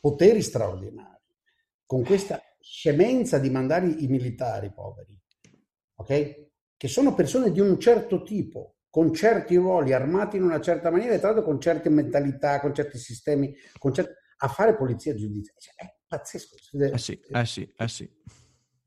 poteri 0.00 0.42
straordinari, 0.42 1.22
con 1.86 2.02
questa 2.02 2.40
scemenza 2.58 3.38
di 3.38 3.50
mandare 3.50 3.86
i 3.86 4.08
militari 4.08 4.72
poveri, 4.72 5.16
ok? 5.94 6.48
Che 6.76 6.88
sono 6.88 7.14
persone 7.14 7.52
di 7.52 7.60
un 7.60 7.78
certo 7.78 8.22
tipo, 8.22 8.76
con 8.90 9.14
certi 9.14 9.54
ruoli, 9.54 9.92
armati 9.92 10.36
in 10.36 10.42
una 10.42 10.60
certa 10.60 10.90
maniera 10.90 11.14
e 11.14 11.18
tra 11.18 11.28
l'altro 11.28 11.44
con 11.44 11.60
certe 11.60 11.88
mentalità, 11.90 12.58
con 12.58 12.74
certi 12.74 12.98
sistemi, 12.98 13.54
con 13.78 13.94
certi... 13.94 14.12
a 14.38 14.48
fare 14.48 14.74
polizia 14.74 15.14
giudiziaria. 15.14 15.60
Cioè, 15.60 15.74
è 15.76 15.94
pazzesco. 16.08 16.56
Eh 16.72 16.98
sì, 16.98 17.20
eh 17.20 17.44
sì, 17.44 17.72
eh 17.76 17.88
sì. 17.88 18.10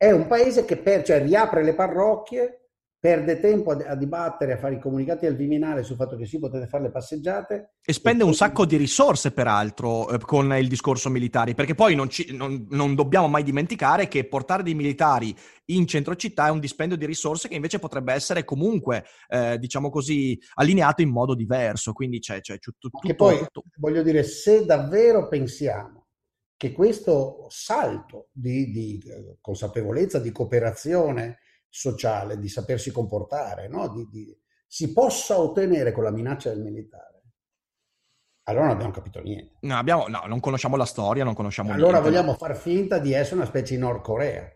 È 0.04 0.12
un 0.12 0.28
paese 0.28 0.66
che 0.66 0.76
per, 0.76 1.02
cioè, 1.02 1.24
riapre 1.24 1.64
le 1.64 1.76
parrocchie, 1.76 2.72
perde 3.00 3.40
tempo 3.40 3.72
a, 3.72 3.78
a, 3.88 3.96
dibattere, 3.96 4.52
a 4.52 4.58
fare 4.58 4.76
i 4.76 4.80
comunicati 4.82 5.26
al 5.26 5.38
Viminale 5.38 5.84
sul 5.84 5.96
fatto 5.96 6.18
che 6.18 6.26
sì, 6.26 6.40
potete 6.40 6.68
fare 6.68 6.84
le 6.84 6.92
passeggiate. 6.92 7.76
E 7.82 7.94
spende 7.94 8.24
e 8.24 8.26
un 8.26 8.34
sacco 8.34 8.66
di 8.66 8.76
risorse, 8.76 9.32
peraltro, 9.32 10.10
eh, 10.10 10.20
con 10.20 10.52
il 10.58 10.68
discorso 10.68 11.10
militari, 11.10 11.56
perché 11.56 11.74
poi 11.74 11.96
non, 11.96 12.10
ci, 12.10 12.36
non, 12.36 12.68
non, 12.72 12.96
dobbiamo 12.96 13.30
mai 13.30 13.44
dimenticare 13.44 14.10
che 14.10 14.28
portare 14.28 14.62
dei 14.62 14.74
militari 14.74 15.34
in 15.68 15.88
centro 15.88 16.18
città 16.18 16.48
è 16.48 16.52
un 16.52 16.60
dispendio 16.60 16.98
di 16.98 17.06
risorse 17.06 17.48
che 17.48 17.56
invece 17.56 17.80
potrebbe 17.80 18.12
essere 18.12 18.44
comunque, 18.44 19.06
eh, 19.30 19.58
diciamo 19.58 19.90
così, 19.90 20.38
allineato 20.56 21.02
in 21.02 21.12
modo 21.12 21.34
diverso. 21.34 21.94
Quindi 21.94 22.20
c'è, 22.20 22.42
c'è 22.42 22.60
tutto, 22.60 22.90
tutto... 22.90 23.08
Che 23.08 23.16
poi, 23.16 23.38
tutto... 23.38 23.64
voglio 23.78 24.04
dire, 24.04 24.24
se 24.24 24.66
davvero 24.66 25.30
pensiamo 25.30 26.03
che 26.64 26.72
questo 26.72 27.46
salto 27.50 28.30
di, 28.32 28.72
di 28.72 29.04
eh, 29.06 29.38
consapevolezza, 29.42 30.20
di 30.20 30.32
cooperazione, 30.32 31.40
sociale, 31.68 32.40
di 32.40 32.48
sapersi 32.48 32.90
comportare, 32.90 33.68
no? 33.68 33.90
di, 33.90 34.08
di, 34.10 34.38
si 34.66 34.94
possa 34.94 35.38
ottenere 35.38 35.92
con 35.92 36.06
la 36.06 36.12
minaccia 36.12 36.52
del 36.52 36.62
militare. 36.62 37.22
Allora 38.44 38.66
non 38.66 38.76
abbiamo 38.76 38.94
capito 38.94 39.20
niente. 39.20 39.58
No, 39.62 39.76
abbiamo, 39.78 40.08
no 40.08 40.24
non 40.26 40.40
conosciamo 40.40 40.78
la 40.78 40.86
storia, 40.86 41.26
non 41.26 41.34
conosciamo 41.34 41.74
allora 41.74 42.00
niente. 42.00 42.10
vogliamo 42.10 42.34
far 42.36 42.56
finta 42.56 42.98
di 42.98 43.12
essere 43.12 43.36
una 43.36 43.46
specie 43.46 43.76
di 43.76 43.82
Nord 43.82 44.02
Corea. 44.02 44.50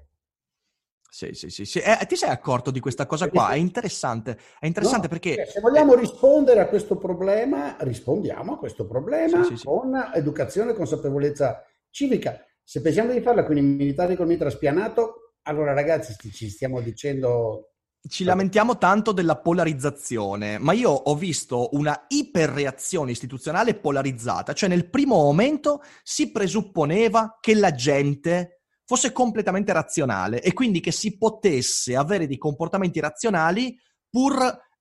Sì, 1.09 1.33
sì, 1.33 1.49
sì. 1.49 1.65
sì. 1.65 1.79
Eh, 1.79 2.05
ti 2.05 2.15
sei 2.15 2.29
accorto 2.29 2.71
di 2.71 2.79
questa 2.79 3.05
cosa 3.05 3.27
qua? 3.27 3.49
È 3.49 3.55
interessante, 3.55 4.37
è 4.59 4.65
interessante 4.65 5.07
no, 5.07 5.09
perché... 5.09 5.45
Se 5.45 5.59
vogliamo 5.59 5.93
rispondere 5.93 6.59
a 6.61 6.67
questo 6.67 6.95
problema, 6.97 7.75
rispondiamo 7.79 8.53
a 8.53 8.57
questo 8.57 8.85
problema 8.85 9.43
sì, 9.43 9.57
sì, 9.57 9.65
con 9.65 10.11
educazione 10.13 10.71
e 10.71 10.75
consapevolezza 10.75 11.63
civica. 11.89 12.43
Se 12.63 12.81
pensiamo 12.81 13.13
di 13.13 13.21
farla 13.21 13.45
con 13.45 13.57
i 13.57 13.61
militari 13.61 14.15
col 14.15 14.27
mitra 14.27 14.49
spianato, 14.49 15.33
allora 15.43 15.73
ragazzi, 15.73 16.15
ci 16.31 16.49
stiamo 16.49 16.81
dicendo... 16.81 17.71
Ci 18.07 18.23
lamentiamo 18.23 18.77
tanto 18.77 19.11
della 19.11 19.37
polarizzazione, 19.37 20.57
ma 20.57 20.73
io 20.73 20.91
ho 20.91 21.15
visto 21.15 21.69
una 21.73 22.05
iperreazione 22.07 23.11
istituzionale 23.11 23.75
polarizzata, 23.75 24.53
cioè 24.53 24.69
nel 24.69 24.89
primo 24.89 25.15
momento 25.15 25.81
si 26.03 26.31
presupponeva 26.31 27.37
che 27.41 27.55
la 27.55 27.71
gente 27.71 28.61
fosse 28.85 29.11
completamente 29.11 29.73
razionale 29.73 30.41
e 30.41 30.53
quindi 30.53 30.79
che 30.79 30.91
si 30.91 31.17
potesse 31.17 31.95
avere 31.95 32.27
dei 32.27 32.37
comportamenti 32.37 33.01
razionali 33.01 33.77
pur 34.09 34.35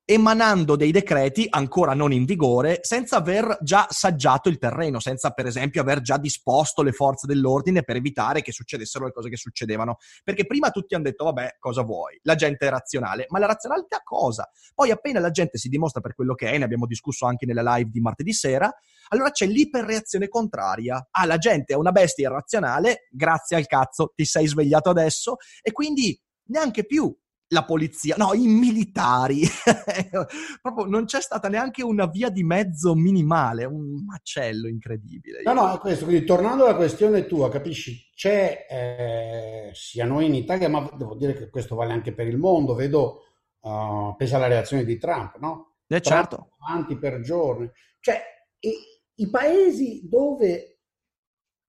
emanando 0.09 0.77
dei 0.77 0.93
decreti 0.93 1.49
ancora 1.51 1.93
non 1.93 2.13
in 2.13 2.25
vigore 2.25 2.79
senza 2.83 3.17
aver 3.17 3.59
già 3.61 3.89
saggiato 3.91 4.49
il 4.49 4.57
terreno, 4.57 5.01
senza 5.01 5.31
per 5.31 5.47
esempio 5.47 5.81
aver 5.81 6.01
già 6.01 6.17
disposto 6.17 6.83
le 6.83 6.93
forze 6.93 7.27
dell'ordine 7.27 7.83
per 7.83 7.97
evitare 7.97 8.41
che 8.41 8.53
succedessero 8.53 9.07
le 9.07 9.11
cose 9.11 9.29
che 9.29 9.37
succedevano. 9.37 9.97
Perché 10.23 10.47
prima 10.47 10.71
tutti 10.71 10.95
hanno 10.95 11.03
detto, 11.03 11.25
vabbè, 11.25 11.57
cosa 11.59 11.83
vuoi? 11.83 12.21
La 12.23 12.37
gente 12.37 12.69
è 12.69 12.71
razionale, 12.71 13.27
ma 13.31 13.41
la 13.41 13.47
razionalità 13.47 14.01
cosa? 14.05 14.49
Poi 14.77 14.93
appena 14.93 15.19
la 15.19 15.33
gente 15.33 15.59
si 15.59 15.69
dimostra 15.69 16.01
per 16.01 16.15
quello 16.15 16.35
che 16.35 16.53
è, 16.53 16.57
ne 16.57 16.65
abbiamo 16.65 16.87
discusso 16.87 17.27
anche 17.27 17.45
nella 17.45 17.75
live 17.75 17.91
di 17.91 18.01
martedì 18.01 18.33
sera, 18.33 18.73
allora 19.09 19.31
c'è 19.33 19.47
l'iperreazione 19.47 20.29
contraria. 20.29 21.09
Ah, 21.11 21.27
la 21.27 21.39
gente 21.39 21.75
è 21.75 21.77
una 21.77 21.91
bestia 21.91 22.29
irrazionale, 22.29 23.09
grazie 23.11 23.57
al 23.57 23.67
cazzo, 23.67 24.13
ti 24.15 24.25
sei 24.25 24.47
svegliato 24.47 24.89
adesso 24.89 25.35
e 25.63 25.73
quindi 25.73 26.17
neanche 26.49 26.87
più 26.87 27.13
la 27.49 27.65
polizia, 27.65 28.17
no, 28.17 28.33
i 28.35 28.47
militari. 28.47 29.43
Proprio 30.61 30.87
non 30.87 31.05
c'è 31.05 31.21
stata 31.21 31.49
neanche 31.49 31.83
una 31.83 32.07
via 32.07 32.29
di 32.29 32.43
mezzo 32.43 32.95
minimale, 32.95 33.65
un 33.65 34.05
macello 34.05 34.69
incredibile. 34.69 35.43
No, 35.45 35.53
no, 35.53 35.79
questo, 35.79 36.05
quindi 36.05 36.25
tornando 36.25 36.65
alla 36.65 36.77
questione 36.77 37.27
tua, 37.27 37.49
capisci, 37.49 38.11
c'è 38.15 38.67
eh, 38.69 39.71
sia 39.75 40.05
noi 40.05 40.27
in 40.27 40.35
Italia, 40.35 40.69
ma 40.69 40.91
devo 40.97 41.15
dire 41.15 41.35
che 41.35 41.49
questo 41.49 41.77
vale 41.77 41.93
anche 41.93 42.13
per 42.13 42.27
il 42.27 42.39
mondo, 42.39 42.75
vedo, 42.75 43.23
uh, 43.61 44.15
pensa 44.17 44.37
alla 44.37 44.49
reazione 44.49 44.85
di 44.85 44.99
Trump, 44.99 45.37
no? 45.39 45.77
Eh, 45.87 46.01
certo. 46.01 46.57
Avanti 46.67 46.99
per 46.99 47.21
giorni. 47.21 47.71
Cioè, 48.01 48.21
i, 48.61 48.73
i 49.17 49.31
paesi 49.31 50.09
dove 50.09 50.76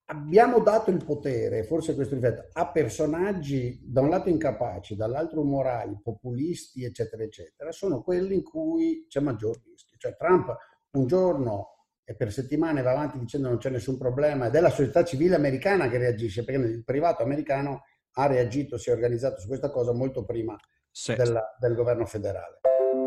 abbiamo 0.09 0.59
dato 0.59 0.89
il 0.91 1.03
potere, 1.03 1.63
forse 1.63 1.95
questo 1.95 2.15
difetto, 2.15 2.47
a 2.53 2.71
personaggi 2.71 3.79
da 3.83 4.01
un 4.01 4.09
lato 4.09 4.29
incapaci, 4.29 4.95
dall'altro 4.95 5.43
morali, 5.43 5.99
populisti, 6.01 6.83
eccetera, 6.83 7.23
eccetera, 7.23 7.71
sono 7.71 8.01
quelli 8.01 8.35
in 8.35 8.43
cui 8.43 9.05
c'è 9.09 9.19
maggior 9.19 9.61
rischio. 9.63 9.97
Cioè 9.97 10.15
Trump 10.15 10.55
un 10.91 11.07
giorno 11.07 11.73
e 12.03 12.15
per 12.15 12.31
settimane 12.31 12.81
va 12.81 12.91
avanti 12.91 13.19
dicendo 13.19 13.49
non 13.49 13.57
c'è 13.57 13.69
nessun 13.69 13.97
problema 13.97 14.47
ed 14.47 14.55
è 14.55 14.61
la 14.61 14.69
società 14.69 15.03
civile 15.03 15.35
americana 15.35 15.89
che 15.89 15.97
reagisce, 15.97 16.45
perché 16.45 16.61
il 16.61 16.83
privato 16.85 17.23
americano 17.23 17.83
ha 18.13 18.27
reagito, 18.27 18.77
si 18.77 18.89
è 18.89 18.93
organizzato 18.93 19.41
su 19.41 19.47
questa 19.47 19.69
cosa 19.69 19.91
molto 19.91 20.23
prima 20.23 20.55
sì. 20.89 21.15
della, 21.15 21.55
del 21.59 21.75
governo 21.75 22.05
federale. 22.05 22.59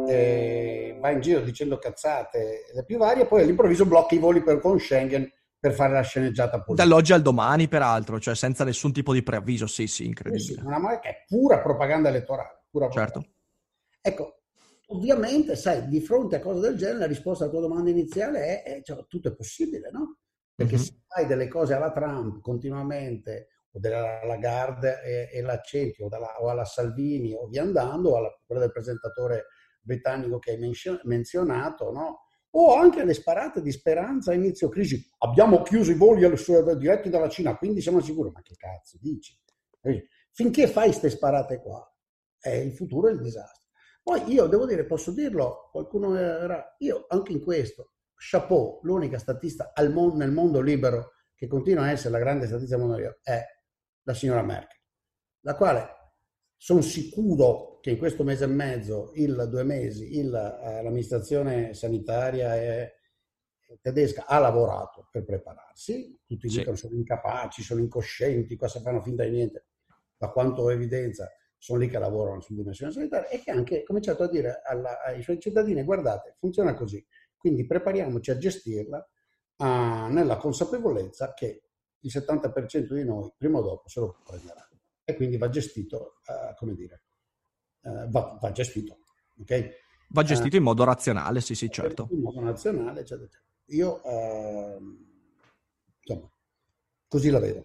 E 0.07 0.99
va 1.01 1.11
in 1.11 1.21
giro 1.21 1.41
dicendo 1.41 1.79
cazzate 1.79 2.65
le 2.75 2.85
più 2.85 2.99
varie, 2.99 3.27
poi 3.27 3.43
all'improvviso 3.43 3.87
blocca 3.87 4.15
i 4.15 4.19
voli 4.19 4.43
per, 4.43 4.61
con 4.61 4.79
Schengen 4.79 5.29
per 5.61 5.75
fare 5.75 5.93
la 5.93 6.01
sceneggiata 6.01 6.63
politica. 6.63 6.89
Dall'oggi 6.89 7.13
al 7.13 7.21
domani, 7.21 7.69
peraltro, 7.69 8.19
cioè 8.19 8.35
senza 8.35 8.65
nessun 8.65 8.93
tipo 8.93 9.13
di 9.13 9.23
preavviso, 9.23 9.67
sì, 9.67 9.87
sì, 9.87 10.07
incredibile. 10.07 10.61
Sì, 10.61 10.65
una 10.65 10.99
che 10.99 11.09
è 11.09 11.25
pura 11.27 11.61
propaganda 11.61 12.09
elettorale. 12.09 12.65
Pura 12.71 12.89
certo. 12.89 13.21
propaganda. 13.21 13.39
Ecco, 14.01 14.41
ovviamente, 14.87 15.57
sai, 15.57 15.87
di 15.87 16.01
fronte 16.01 16.37
a 16.37 16.41
cose 16.41 16.61
del 16.61 16.79
genere, 16.79 17.01
la 17.01 17.07
risposta 17.07 17.45
alla 17.45 17.53
tua 17.53 17.61
domanda 17.61 17.91
iniziale 17.91 18.63
è, 18.63 18.63
è 18.63 18.83
cioè, 18.83 19.05
tutto 19.07 19.29
è 19.29 19.35
possibile, 19.35 19.91
no? 19.91 20.21
Perché 20.55 20.77
mm-hmm. 20.77 20.83
se 20.83 21.03
fai 21.07 21.27
delle 21.27 21.49
cose 21.49 21.75
alla 21.75 21.93
Trump 21.93 22.41
continuamente, 22.41 23.49
o 23.73 23.79
della 23.79 24.25
Lagarde 24.25 25.03
e, 25.03 25.29
e 25.31 25.43
l'accenti, 25.43 26.03
o, 26.03 26.09
dalla, 26.09 26.41
o, 26.41 26.49
alla 26.49 26.65
Salvini, 26.65 27.35
o 27.35 27.47
via 27.49 27.61
andando, 27.61 28.13
o 28.13 28.17
alla, 28.17 28.41
quella 28.47 28.63
del 28.63 28.73
presentatore 28.73 29.45
britannico 29.83 30.39
che 30.39 30.53
hai 30.53 30.75
menzionato, 31.05 31.93
no? 31.93 32.21
O 32.53 32.75
anche 32.75 33.05
le 33.05 33.15
sparate 33.15 33.63
di 33.63 33.71
speranza 33.71 34.33
a 34.33 34.35
inizio 34.35 34.69
crisi. 34.69 35.09
Abbiamo 35.19 35.63
chiuso 35.63 35.91
i 35.91 35.97
voli 35.97 36.27
diretti 36.77 37.09
dalla 37.09 37.29
Cina, 37.29 37.57
quindi 37.57 37.81
siamo 37.81 38.01
sicuri. 38.01 38.31
Ma 38.31 38.43
che 38.43 38.57
cazzo 38.57 38.99
dici? 39.01 39.39
Finché 40.33 40.67
fai 40.67 40.89
queste 40.89 41.11
sparate 41.11 41.61
qua, 41.61 41.85
è 42.39 42.51
il 42.51 42.73
futuro 42.73 43.09
è 43.09 43.13
il 43.13 43.21
disastro. 43.21 43.69
Poi 44.03 44.33
io 44.33 44.47
devo 44.47 44.67
dire, 44.67 44.87
posso 44.87 45.13
dirlo, 45.13 45.69
qualcuno 45.71 46.17
era, 46.17 46.75
io 46.79 47.05
anche 47.09 47.33
in 47.33 47.43
questo, 47.43 47.93
chapeau, 48.15 48.81
l'unica 48.83 49.19
statista 49.19 49.73
mondo, 49.91 50.17
nel 50.17 50.33
mondo 50.33 50.61
libero 50.61 51.13
che 51.35 51.47
continua 51.47 51.85
a 51.85 51.91
essere 51.91 52.11
la 52.11 52.19
grande 52.19 52.47
statista 52.47 52.77
del 52.77 52.85
mondo 52.85 52.99
libero 52.99 53.21
è 53.23 53.43
la 54.03 54.15
signora 54.15 54.43
Merkel, 54.43 54.79
la 55.41 55.55
quale 55.55 55.89
sono 56.57 56.81
sicuro 56.81 57.70
che 57.81 57.91
in 57.91 57.99
questo 57.99 58.25
mese 58.25 58.45
e 58.45 58.49
mezzo, 58.49 59.13
il 59.15 59.47
due 59.49 59.65
mesi, 59.65 60.19
il, 60.19 60.35
eh, 60.35 60.83
l'amministrazione 60.83 61.75
sanitaria 61.75 62.57
e, 62.57 62.95
tedesca 63.81 64.27
ha 64.27 64.39
lavorato 64.39 65.09
per 65.11 65.25
prepararsi, 65.25 66.19
tutti 66.27 66.49
sì. 66.49 66.59
dicono 66.59 66.77
sono 66.77 66.97
incapaci, 66.97 67.63
sono 67.63 67.81
incoscienti, 67.81 68.57
cosa 68.57 68.81
fanno 68.81 69.01
finta 69.01 69.23
di 69.25 69.31
niente, 69.31 69.67
da 70.17 70.29
quanto 70.31 70.69
evidenza 70.71 71.31
sono 71.57 71.79
lì 71.79 71.89
che 71.89 71.99
lavorano 71.99 72.41
sul 72.41 72.57
dimensione 72.57 72.91
sanitaria 72.91 73.29
e 73.29 73.41
che 73.41 73.51
ha 73.51 73.55
anche 73.55 73.83
cominciato 73.85 74.25
a 74.25 74.29
dire 74.29 74.61
alla, 74.65 75.03
ai 75.03 75.23
suoi 75.23 75.39
cittadini 75.39 75.85
guardate, 75.85 76.35
funziona 76.39 76.75
così, 76.75 77.05
quindi 77.37 77.67
prepariamoci 77.67 78.31
a 78.31 78.39
gestirla 78.39 79.09
uh, 79.57 79.65
nella 79.65 80.37
consapevolezza 80.37 81.33
che 81.35 81.63
il 82.01 82.11
70% 82.13 82.93
di 82.93 83.05
noi 83.05 83.33
prima 83.37 83.59
o 83.59 83.63
dopo 83.63 83.89
se 83.89 84.01
lo 84.01 84.19
prenderà 84.25 84.67
e 85.05 85.15
quindi 85.15 85.37
va 85.37 85.49
gestito, 85.49 86.21
uh, 86.27 86.55
come 86.57 86.75
dire, 86.75 87.03
uh, 87.83 88.09
va, 88.11 88.39
va, 88.41 88.53
gestito. 88.53 88.99
Okay? 89.41 89.71
Va 90.09 90.23
gestito 90.23 90.57
uh, 90.57 90.59
in 90.59 90.65
modo 90.65 90.85
razionale, 90.85 91.41
sì, 91.41 91.55
sì, 91.55 91.71
certo. 91.71 92.09
In 92.11 92.21
modo 92.21 92.41
razionale, 92.41 93.01
eccetera, 93.01 93.27
eccetera. 93.27 93.49
Io, 93.67 94.03
ehm, 94.03 95.07
insomma, 96.01 96.29
così 97.09 97.31
la 97.31 97.39
vedo. 97.39 97.65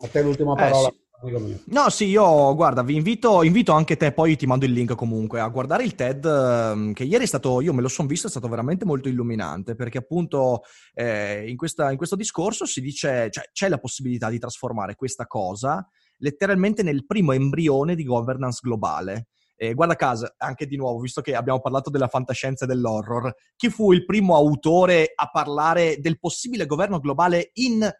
A 0.00 0.08
te 0.08 0.22
l'ultima 0.22 0.52
eh, 0.54 0.56
parola. 0.56 0.88
Eh, 0.88 0.92
sì. 0.92 1.62
No, 1.66 1.88
sì, 1.88 2.04
io 2.04 2.54
guarda, 2.54 2.82
vi 2.82 2.94
invito, 2.94 3.42
invito, 3.42 3.72
anche 3.72 3.96
te, 3.96 4.12
poi 4.12 4.36
ti 4.36 4.46
mando 4.46 4.66
il 4.66 4.72
link 4.72 4.94
comunque, 4.94 5.40
a 5.40 5.48
guardare 5.48 5.82
il 5.82 5.94
TED, 5.94 6.24
ehm, 6.26 6.92
che 6.92 7.04
ieri 7.04 7.24
è 7.24 7.26
stato, 7.26 7.62
io 7.62 7.72
me 7.72 7.80
lo 7.80 7.88
sono 7.88 8.06
visto, 8.06 8.26
è 8.26 8.30
stato 8.30 8.48
veramente 8.48 8.84
molto 8.84 9.08
illuminante, 9.08 9.74
perché 9.74 9.98
appunto 9.98 10.62
eh, 10.92 11.48
in, 11.48 11.56
questa, 11.56 11.90
in, 11.90 11.96
questo 11.96 12.16
discorso 12.16 12.66
si 12.66 12.82
dice, 12.82 13.30
cioè, 13.30 13.48
c'è 13.50 13.68
la 13.68 13.78
possibilità 13.78 14.28
di 14.28 14.38
trasformare 14.38 14.94
questa 14.94 15.26
cosa 15.26 15.88
letteralmente 16.18 16.82
nel 16.82 17.04
primo 17.06 17.32
embrione 17.32 17.94
di 17.94 18.04
governance 18.04 18.60
globale. 18.62 19.28
E 19.56 19.72
guarda 19.74 19.96
caso, 19.96 20.32
anche 20.36 20.66
di 20.66 20.76
nuovo, 20.76 21.00
visto 21.00 21.22
che 21.22 21.34
abbiamo 21.34 21.60
parlato 21.60 21.90
della 21.90 22.08
fantascienza 22.08 22.64
e 22.64 22.68
dell'horror, 22.68 23.34
chi 23.56 23.70
fu 23.70 23.92
il 23.92 24.04
primo 24.04 24.34
autore 24.34 25.12
a 25.14 25.30
parlare 25.30 25.98
del 25.98 26.18
possibile 26.18 26.66
governo 26.66 27.00
globale 27.00 27.50
in 27.54 27.90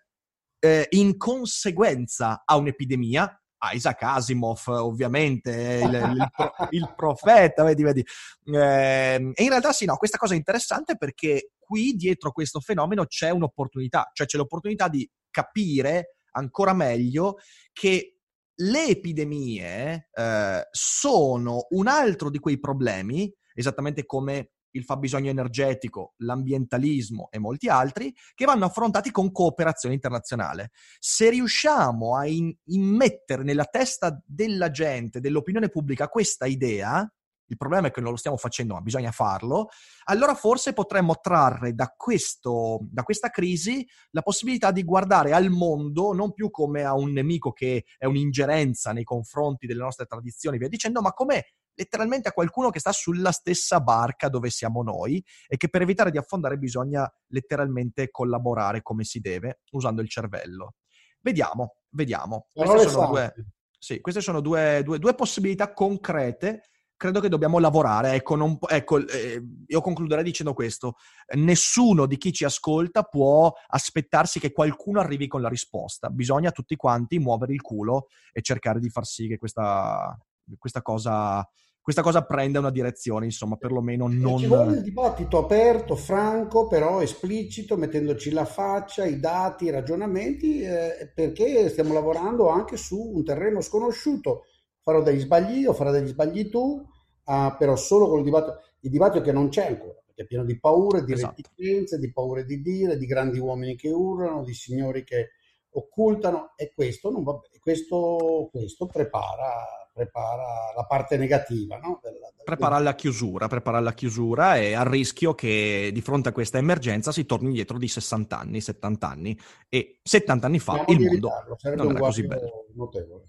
eh, 0.59 0.87
in 0.91 1.17
conseguenza 1.17 2.43
a 2.45 2.57
un'epidemia, 2.57 3.41
Isaac 3.73 4.03
Asimov, 4.03 4.63
ovviamente, 4.67 5.81
il, 5.83 5.95
il, 5.95 6.31
il 6.71 6.93
profeta, 6.95 7.65
vedi, 7.65 7.83
vedi. 7.83 8.05
Eh, 8.45 9.33
e 9.35 9.43
in 9.43 9.49
realtà 9.49 9.73
sì, 9.73 9.85
no, 9.85 9.97
questa 9.97 10.19
cosa 10.19 10.35
è 10.35 10.37
interessante 10.37 10.97
perché 10.97 11.53
qui 11.59 11.93
dietro 11.93 12.33
questo 12.33 12.61
fenomeno 12.61 13.07
c'è 13.07 13.31
un'opportunità, 13.31 14.11
cioè 14.13 14.27
c'è 14.27 14.37
l'opportunità 14.37 14.89
di 14.89 15.09
capire 15.31 16.17
ancora 16.33 16.75
meglio 16.75 17.37
che 17.73 18.16
le 18.57 18.87
epidemie 18.87 20.09
eh, 20.13 20.69
sono 20.71 21.67
un 21.71 21.87
altro 21.87 22.31
di 22.31 22.39
quei 22.39 22.59
problemi, 22.59 23.33
esattamente 23.55 24.05
come 24.07 24.51
il 24.77 24.85
fabbisogno 24.85 25.31
energetico, 25.31 26.15
l'ambientalismo 26.19 27.29
e 27.31 27.39
molti 27.39 27.69
altri, 27.69 28.15
che 28.35 28.45
vanno 28.45 28.67
affrontati 28.67 29.11
con 29.11 29.33
cooperazione 29.33 29.95
internazionale. 29.95 30.71
Se 30.99 31.31
riusciamo 31.31 32.17
a 32.17 32.27
in- 32.27 32.55
immettere 32.67 33.43
nella 33.43 33.65
testa 33.65 34.21
della 34.25 34.71
gente, 34.71 35.21
dell'opinione 35.21 35.69
pubblica, 35.69 36.09
questa 36.09 36.47
idea, 36.47 37.11
il 37.49 37.57
problema 37.57 37.89
è 37.89 37.91
che 37.91 38.01
non 38.01 38.11
lo 38.11 38.17
stiamo 38.17 38.37
facendo, 38.37 38.75
ma 38.75 38.81
bisogna 38.81 39.13
farlo, 39.13 39.69
allora 40.05 40.35
forse 40.35 40.73
potremmo 40.73 41.19
trarre 41.21 41.75
da, 41.75 41.93
questo, 41.97 42.81
da 42.91 43.03
questa 43.03 43.31
crisi 43.31 43.87
la 44.11 44.23
possibilità 44.23 44.71
di 44.71 44.83
guardare 44.83 45.33
al 45.33 45.51
mondo 45.51 46.13
non 46.13 46.33
più 46.33 46.51
come 46.51 46.85
a 46.85 46.95
un 46.95 47.13
nemico 47.13 47.53
che 47.53 47.85
è 47.97 48.07
un'ingerenza 48.07 48.93
nei 48.93 49.05
confronti 49.05 49.67
delle 49.67 49.83
nostre 49.83 50.07
tradizioni, 50.07 50.59
via 50.59 50.69
dicendo, 50.69 51.01
ma 51.01 51.13
come 51.13 51.47
letteralmente 51.77 52.29
a 52.29 52.33
qualcuno 52.33 52.71
che 52.71 52.81
sta 52.81 52.93
sulla 52.93 53.33
stessa 53.33 53.81
barca 53.81 54.29
dove 54.29 54.51
siamo 54.51 54.83
noi 54.83 55.23
e 55.47 55.57
che 55.57 55.69
per 55.69 55.83
evitare 55.83 56.11
di 56.11 56.19
affondare 56.19 56.57
bisogna 56.57 57.11
letteralmente 57.29 58.11
collaborare 58.11 58.83
come 58.83 59.05
si 59.05 59.21
deve 59.21 59.61
usando 59.73 60.01
il 60.01 60.09
cervello. 60.09 60.75
Vediamo, 61.21 61.77
vediamo. 61.91 62.47
Queste 62.53 62.89
sono, 62.89 63.09
due, 63.09 63.35
sì, 63.79 64.01
queste 64.01 64.21
sono 64.21 64.41
due, 64.41 64.83
due, 64.85 64.99
due, 64.99 65.15
possibilità 65.15 65.73
concrete. 65.73 66.63
Credo 66.97 67.21
che 67.21 67.29
dobbiamo 67.29 67.59
lavorare. 67.59 68.13
Ecco, 68.13 68.37
non, 68.37 68.59
ecco 68.69 69.07
eh, 69.07 69.43
io 69.67 69.81
concluderei 69.81 70.25
dicendo 70.25 70.55
questo. 70.55 70.97
Nessuno 71.35 72.07
di 72.07 72.17
chi 72.17 72.33
ci 72.33 72.45
ascolta 72.45 73.03
può 73.03 73.53
aspettarsi 73.69 74.41
che 74.41 74.53
qualcuno 74.53 75.01
arrivi 75.01 75.27
con 75.27 75.43
la 75.43 75.49
risposta. 75.49 76.09
Bisogna 76.09 76.51
tutti 76.51 76.77
quanti 76.77 77.19
muovere 77.19 77.53
il 77.53 77.61
culo 77.61 78.07
e 78.33 78.41
cercare 78.43 78.81
di 78.81 78.89
far 78.89 79.05
sì 79.05 79.29
che 79.29 79.39
questa, 79.39 80.19
questa 80.59 80.83
cosa 80.83 81.47
questa 81.87 82.03
cosa 82.03 82.25
prenda 82.25 82.59
una 82.59 82.73
direzione, 82.73 83.27
insomma, 83.27 83.55
perlomeno 83.55 84.09
non... 84.09 84.39
Ci 84.39 84.47
vuole 84.49 84.73
il 84.73 84.83
dibattito 84.83 85.39
aperto, 85.39 85.95
franco, 85.95 86.67
però 86.67 87.01
esplicito, 87.01 87.77
mettendoci 87.77 88.33
la 88.33 88.45
faccia, 88.45 89.05
i 89.05 89.21
dati, 89.21 89.67
i 89.67 89.71
ragionamenti, 89.71 90.63
eh, 90.63 91.13
perché 91.15 91.69
stiamo 91.69 91.95
lavorando 91.95 92.49
anche 92.49 92.77
su 92.77 93.01
un 93.15 93.23
terreno 93.23 93.61
sconosciuto. 93.61 94.47
Farò 94.87 95.03
degli 95.03 95.19
sbagli 95.19 95.59
io, 95.59 95.73
farò 95.73 95.91
degli 95.91 96.07
sbagli 96.07 96.49
tu, 96.49 96.81
ah, 97.25 97.57
però 97.59 97.75
solo 97.75 98.07
con 98.07 98.19
il 98.19 98.25
dibattito, 98.25 98.61
il 98.83 98.91
dibattito 98.91 99.25
che 99.25 99.33
non 99.33 99.49
c'è 99.49 99.67
ancora, 99.67 100.01
perché 100.07 100.23
è 100.23 100.27
pieno 100.27 100.45
di 100.45 100.61
paure, 100.61 101.03
di 101.03 101.13
esatto. 101.13 101.35
reticenze, 101.35 101.99
di 101.99 102.13
paure 102.13 102.45
di 102.45 102.63
dire, 102.63 102.97
di 102.97 103.05
grandi 103.05 103.41
uomini 103.41 103.75
che 103.75 103.91
urlano, 103.91 104.45
di 104.45 104.55
signori 104.55 105.03
che 105.03 105.31
occultano, 105.71 106.53
e 106.55 106.71
questo, 106.73 107.11
non 107.11 107.25
va 107.25 107.33
bene. 107.33 107.59
questo, 107.59 108.49
questo 108.53 108.87
prepara 108.87 109.65
prepara 109.93 110.73
la 110.77 110.85
parte 110.85 111.17
negativa. 111.17 111.79
No? 111.79 111.99
Della, 112.01 112.31
della... 112.31 112.45
Prepara 112.45 112.79
la 112.79 112.95
chiusura, 112.95 113.49
prepara 113.49 113.81
la 113.81 113.93
chiusura 113.93 114.57
e 114.57 114.75
al 114.75 114.85
rischio 114.85 115.35
che 115.35 115.91
di 115.93 116.01
fronte 116.01 116.29
a 116.29 116.33
questa 116.33 116.59
emergenza 116.59 117.11
si 117.11 117.27
torni 117.27 117.49
indietro 117.49 117.77
di 117.77 117.89
60 117.89 118.39
anni, 118.39 118.61
70 118.61 119.09
anni 119.09 119.37
e 119.69 119.99
70 120.03 120.47
anni 120.47 120.59
fa 120.61 120.75
Speriamo 120.75 121.03
il 121.03 121.09
mondo 121.09 121.31
non 121.75 121.91
era 121.91 121.99
così 121.99 122.25
bello. 122.25 122.67
Notevole. 122.75 123.25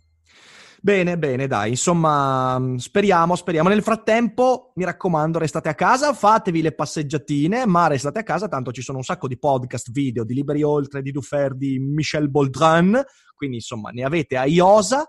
Bene, 0.80 1.18
bene, 1.18 1.48
dai, 1.48 1.72
insomma, 1.72 2.76
speriamo, 2.78 3.36
speriamo. 3.36 3.68
Nel 3.68 3.82
frattempo, 3.82 4.72
mi 4.76 4.86
raccomando, 4.86 5.40
restate 5.40 5.70
a 5.70 5.76
casa, 5.76 6.14
fatevi 6.14 6.62
le 6.62 6.74
passeggiatine, 6.74 7.66
ma 7.66 7.88
restate 7.88 8.20
a 8.20 8.24
casa, 8.24 8.48
tanto 8.48 8.72
ci 8.72 8.84
sono 8.84 9.00
un 9.00 9.04
sacco 9.04 9.28
di 9.28 9.40
podcast, 9.40 9.92
video 9.92 10.24
di 10.24 10.36
Liberi 10.36 10.62
Oltre, 10.62 11.02
di 11.02 11.12
Dufer, 11.12 11.56
di 11.56 11.80
Michel 11.80 12.30
Boldrin, 12.30 13.04
quindi 13.36 13.58
insomma, 13.58 13.90
ne 13.90 14.04
avete 14.04 14.38
a 14.38 14.46
iosa. 14.46 15.08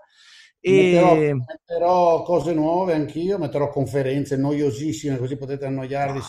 E... 0.59 0.91
Metterò, 0.91 1.35
metterò, 1.45 2.23
cose 2.23 2.53
nuove 2.53 2.93
anch'io, 2.93 3.37
metterò 3.37 3.69
conferenze 3.69 4.37
noiosissime 4.37 5.17
così 5.17 5.37
potete 5.37 5.65
annoiarvi. 5.65 6.19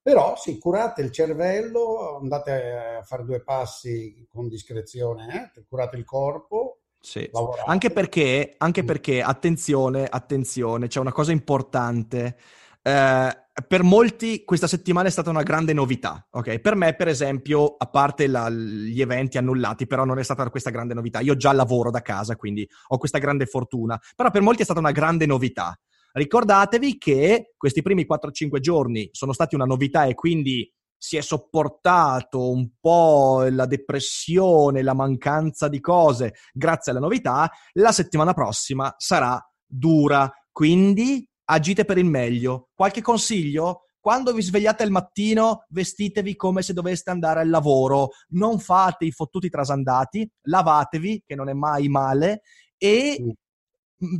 Però 0.00 0.36
sì, 0.36 0.58
curate 0.58 1.02
il 1.02 1.10
cervello, 1.10 2.18
andate 2.20 2.98
a 2.98 3.02
fare 3.02 3.24
due 3.24 3.42
passi 3.42 4.26
con 4.28 4.48
discrezione, 4.48 5.50
eh? 5.54 5.64
curate 5.66 5.96
il 5.96 6.04
corpo. 6.04 6.83
Sì. 7.04 7.28
Anche 7.66 7.90
perché, 7.90 8.54
anche 8.56 8.82
perché, 8.82 9.20
attenzione, 9.20 10.06
attenzione, 10.06 10.86
c'è 10.88 11.00
una 11.00 11.12
cosa 11.12 11.32
importante. 11.32 12.38
Eh, 12.80 13.38
per 13.68 13.82
molti 13.82 14.42
questa 14.42 14.66
settimana 14.66 15.08
è 15.08 15.10
stata 15.10 15.28
una 15.28 15.42
grande 15.42 15.74
novità, 15.74 16.26
ok? 16.30 16.60
Per 16.60 16.74
me, 16.74 16.94
per 16.94 17.08
esempio, 17.08 17.76
a 17.76 17.86
parte 17.86 18.26
la, 18.26 18.48
gli 18.48 19.02
eventi 19.02 19.36
annullati, 19.36 19.86
però 19.86 20.06
non 20.06 20.18
è 20.18 20.22
stata 20.22 20.48
questa 20.48 20.70
grande 20.70 20.94
novità. 20.94 21.20
Io 21.20 21.36
già 21.36 21.52
lavoro 21.52 21.90
da 21.90 22.00
casa, 22.00 22.36
quindi 22.36 22.66
ho 22.88 22.96
questa 22.96 23.18
grande 23.18 23.44
fortuna. 23.44 24.00
Però 24.16 24.30
per 24.30 24.40
molti 24.40 24.62
è 24.62 24.64
stata 24.64 24.80
una 24.80 24.90
grande 24.90 25.26
novità. 25.26 25.78
Ricordatevi 26.12 26.96
che 26.96 27.52
questi 27.58 27.82
primi 27.82 28.06
4-5 28.06 28.60
giorni 28.60 29.10
sono 29.12 29.34
stati 29.34 29.54
una 29.54 29.66
novità 29.66 30.04
e 30.04 30.14
quindi 30.14 30.72
si 31.04 31.18
è 31.18 31.20
sopportato 31.20 32.50
un 32.50 32.70
po' 32.80 33.44
la 33.50 33.66
depressione, 33.66 34.80
la 34.80 34.94
mancanza 34.94 35.68
di 35.68 35.78
cose 35.78 36.32
grazie 36.50 36.92
alla 36.92 37.00
novità. 37.02 37.50
La 37.72 37.92
settimana 37.92 38.32
prossima 38.32 38.94
sarà 38.96 39.38
dura. 39.66 40.32
Quindi 40.50 41.28
agite 41.50 41.84
per 41.84 41.98
il 41.98 42.06
meglio. 42.06 42.70
Qualche 42.74 43.02
consiglio? 43.02 43.80
Quando 44.00 44.32
vi 44.32 44.40
svegliate 44.40 44.82
al 44.82 44.90
mattino, 44.90 45.66
vestitevi 45.68 46.36
come 46.36 46.62
se 46.62 46.72
doveste 46.72 47.10
andare 47.10 47.40
al 47.40 47.50
lavoro, 47.50 48.12
non 48.30 48.58
fate 48.58 49.04
i 49.04 49.12
fottuti 49.12 49.50
trasandati, 49.50 50.26
lavatevi, 50.44 51.24
che 51.26 51.34
non 51.34 51.50
è 51.50 51.52
mai 51.52 51.88
male, 51.88 52.40
e 52.78 53.36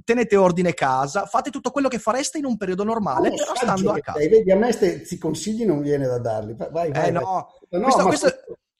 tenete 0.04 0.36
ordine 0.36 0.74
casa, 0.74 1.26
fate 1.26 1.50
tutto 1.50 1.70
quello 1.70 1.88
che 1.88 1.98
fareste 1.98 2.38
in 2.38 2.44
un 2.44 2.56
periodo 2.56 2.84
normale, 2.84 3.28
oh, 3.28 3.34
però 3.34 3.54
stando 3.54 3.90
a 3.92 3.98
casa. 3.98 4.18
Vedi, 4.18 4.50
a 4.50 4.56
me 4.56 4.76
questi 4.76 5.18
consigli 5.18 5.64
non 5.64 5.80
viene 5.80 6.06
da 6.06 6.18
darli. 6.18 6.54
Vai, 6.54 6.70
vai, 6.70 6.90
eh, 7.08 7.10
no. 7.10 7.48
no 7.68 7.80
questo, 7.80 8.02
ma, 8.02 8.08
questo, 8.08 8.34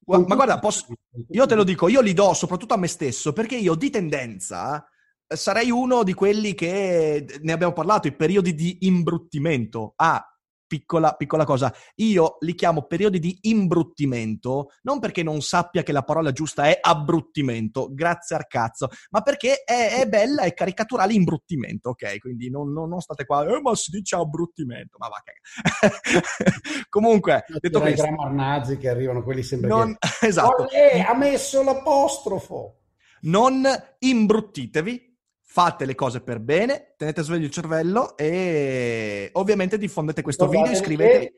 ma 0.06 0.34
guarda, 0.34 0.58
posso, 0.58 0.86
io 1.30 1.46
te 1.46 1.54
lo 1.54 1.64
dico, 1.64 1.88
io 1.88 2.00
li 2.00 2.12
do 2.12 2.32
soprattutto 2.34 2.74
a 2.74 2.78
me 2.78 2.88
stesso, 2.88 3.32
perché 3.32 3.56
io 3.56 3.74
di 3.74 3.90
tendenza 3.90 4.86
sarei 5.26 5.70
uno 5.70 6.02
di 6.02 6.14
quelli 6.14 6.54
che 6.54 7.26
ne 7.40 7.52
abbiamo 7.52 7.72
parlato, 7.72 8.06
i 8.06 8.14
periodi 8.14 8.54
di 8.54 8.78
imbruttimento. 8.82 9.94
Ah, 9.96 10.24
piccola, 10.66 11.12
piccola 11.12 11.44
cosa, 11.44 11.72
io 11.96 12.36
li 12.40 12.54
chiamo 12.54 12.86
periodi 12.86 13.18
di 13.18 13.38
imbruttimento 13.42 14.70
non 14.82 14.98
perché 14.98 15.22
non 15.22 15.40
sappia 15.40 15.82
che 15.82 15.92
la 15.92 16.02
parola 16.02 16.32
giusta 16.32 16.64
è 16.64 16.78
abbruttimento, 16.80 17.88
grazie 17.92 18.36
al 18.36 18.46
cazzo, 18.46 18.88
ma 19.10 19.22
perché 19.22 19.62
è, 19.64 20.00
è 20.00 20.08
bella 20.08 20.42
e 20.42 20.54
caricaturale 20.54 21.12
imbruttimento, 21.12 21.90
ok? 21.90 22.18
Quindi 22.18 22.50
non, 22.50 22.72
non, 22.72 22.88
non 22.88 23.00
state 23.00 23.24
qua, 23.24 23.46
eh, 23.46 23.60
ma 23.60 23.74
si 23.74 23.90
dice 23.90 24.16
abbruttimento, 24.16 24.96
ma 24.98 25.08
va. 25.08 25.22
Comunque, 26.88 27.44
detto 27.60 27.80
questo... 27.80 28.02
i 28.02 28.06
grammar 28.06 28.32
nazi 28.32 28.76
che 28.76 28.88
arrivano, 28.88 29.22
quelli 29.22 29.42
sempre 29.42 29.68
non... 29.68 29.96
che... 29.98 30.26
Esatto. 30.34 30.62
Olè, 30.62 31.04
ha 31.06 31.14
messo 31.14 31.62
l'apostrofo! 31.62 32.80
Non 33.22 33.64
imbruttitevi, 33.98 35.13
fate 35.54 35.84
le 35.84 35.94
cose 35.94 36.20
per 36.20 36.40
bene, 36.40 36.94
tenete 36.96 37.22
sveglio 37.22 37.46
il 37.46 37.52
cervello 37.52 38.16
e 38.16 39.30
ovviamente 39.34 39.78
diffondete 39.78 40.20
questo 40.20 40.48
video, 40.48 40.72
iscrivetevi 40.72 41.32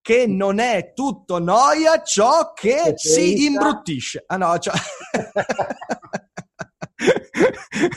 che 0.00 0.26
non 0.26 0.58
è 0.58 0.94
tutto 0.94 1.38
noia 1.38 2.02
ciò 2.02 2.54
che, 2.54 2.94
che 2.94 2.94
si 2.96 3.44
imbruttisce. 3.44 4.24
Ah 4.26 4.38
no, 4.38 4.56
ciao. 4.56 4.72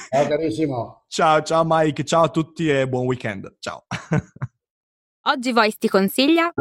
ciao 0.10 0.28
carissimo. 0.28 1.06
Ciao, 1.08 1.42
ciao 1.42 1.64
Mike, 1.66 2.04
ciao 2.04 2.24
a 2.24 2.30
tutti 2.30 2.70
e 2.70 2.90
buon 2.90 3.06
weekend. 3.06 3.56
Ciao. 3.60 3.86
Oggi 5.24 5.54
Voice 5.54 5.78
ti 5.80 5.88
consiglia 5.88 6.52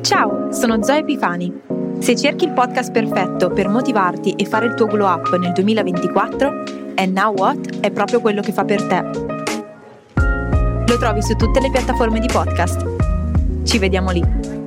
Ciao, 0.00 0.50
sono 0.50 0.82
Zoe 0.82 1.04
Pifani. 1.04 1.52
Se 2.00 2.16
cerchi 2.16 2.46
il 2.46 2.52
podcast 2.52 2.90
perfetto 2.90 3.50
per 3.50 3.68
motivarti 3.68 4.32
e 4.32 4.44
fare 4.44 4.66
il 4.66 4.74
tuo 4.74 4.86
glow 4.86 5.06
up 5.06 5.36
nel 5.36 5.52
2024, 5.52 6.79
And 7.00 7.16
Now 7.16 7.32
What 7.32 7.80
è 7.80 7.90
proprio 7.90 8.20
quello 8.20 8.42
che 8.42 8.52
fa 8.52 8.62
per 8.62 8.82
te. 8.82 9.02
Lo 10.86 10.98
trovi 10.98 11.22
su 11.22 11.34
tutte 11.34 11.58
le 11.58 11.70
piattaforme 11.70 12.20
di 12.20 12.26
podcast. 12.30 13.64
Ci 13.64 13.78
vediamo 13.78 14.10
lì. 14.10 14.59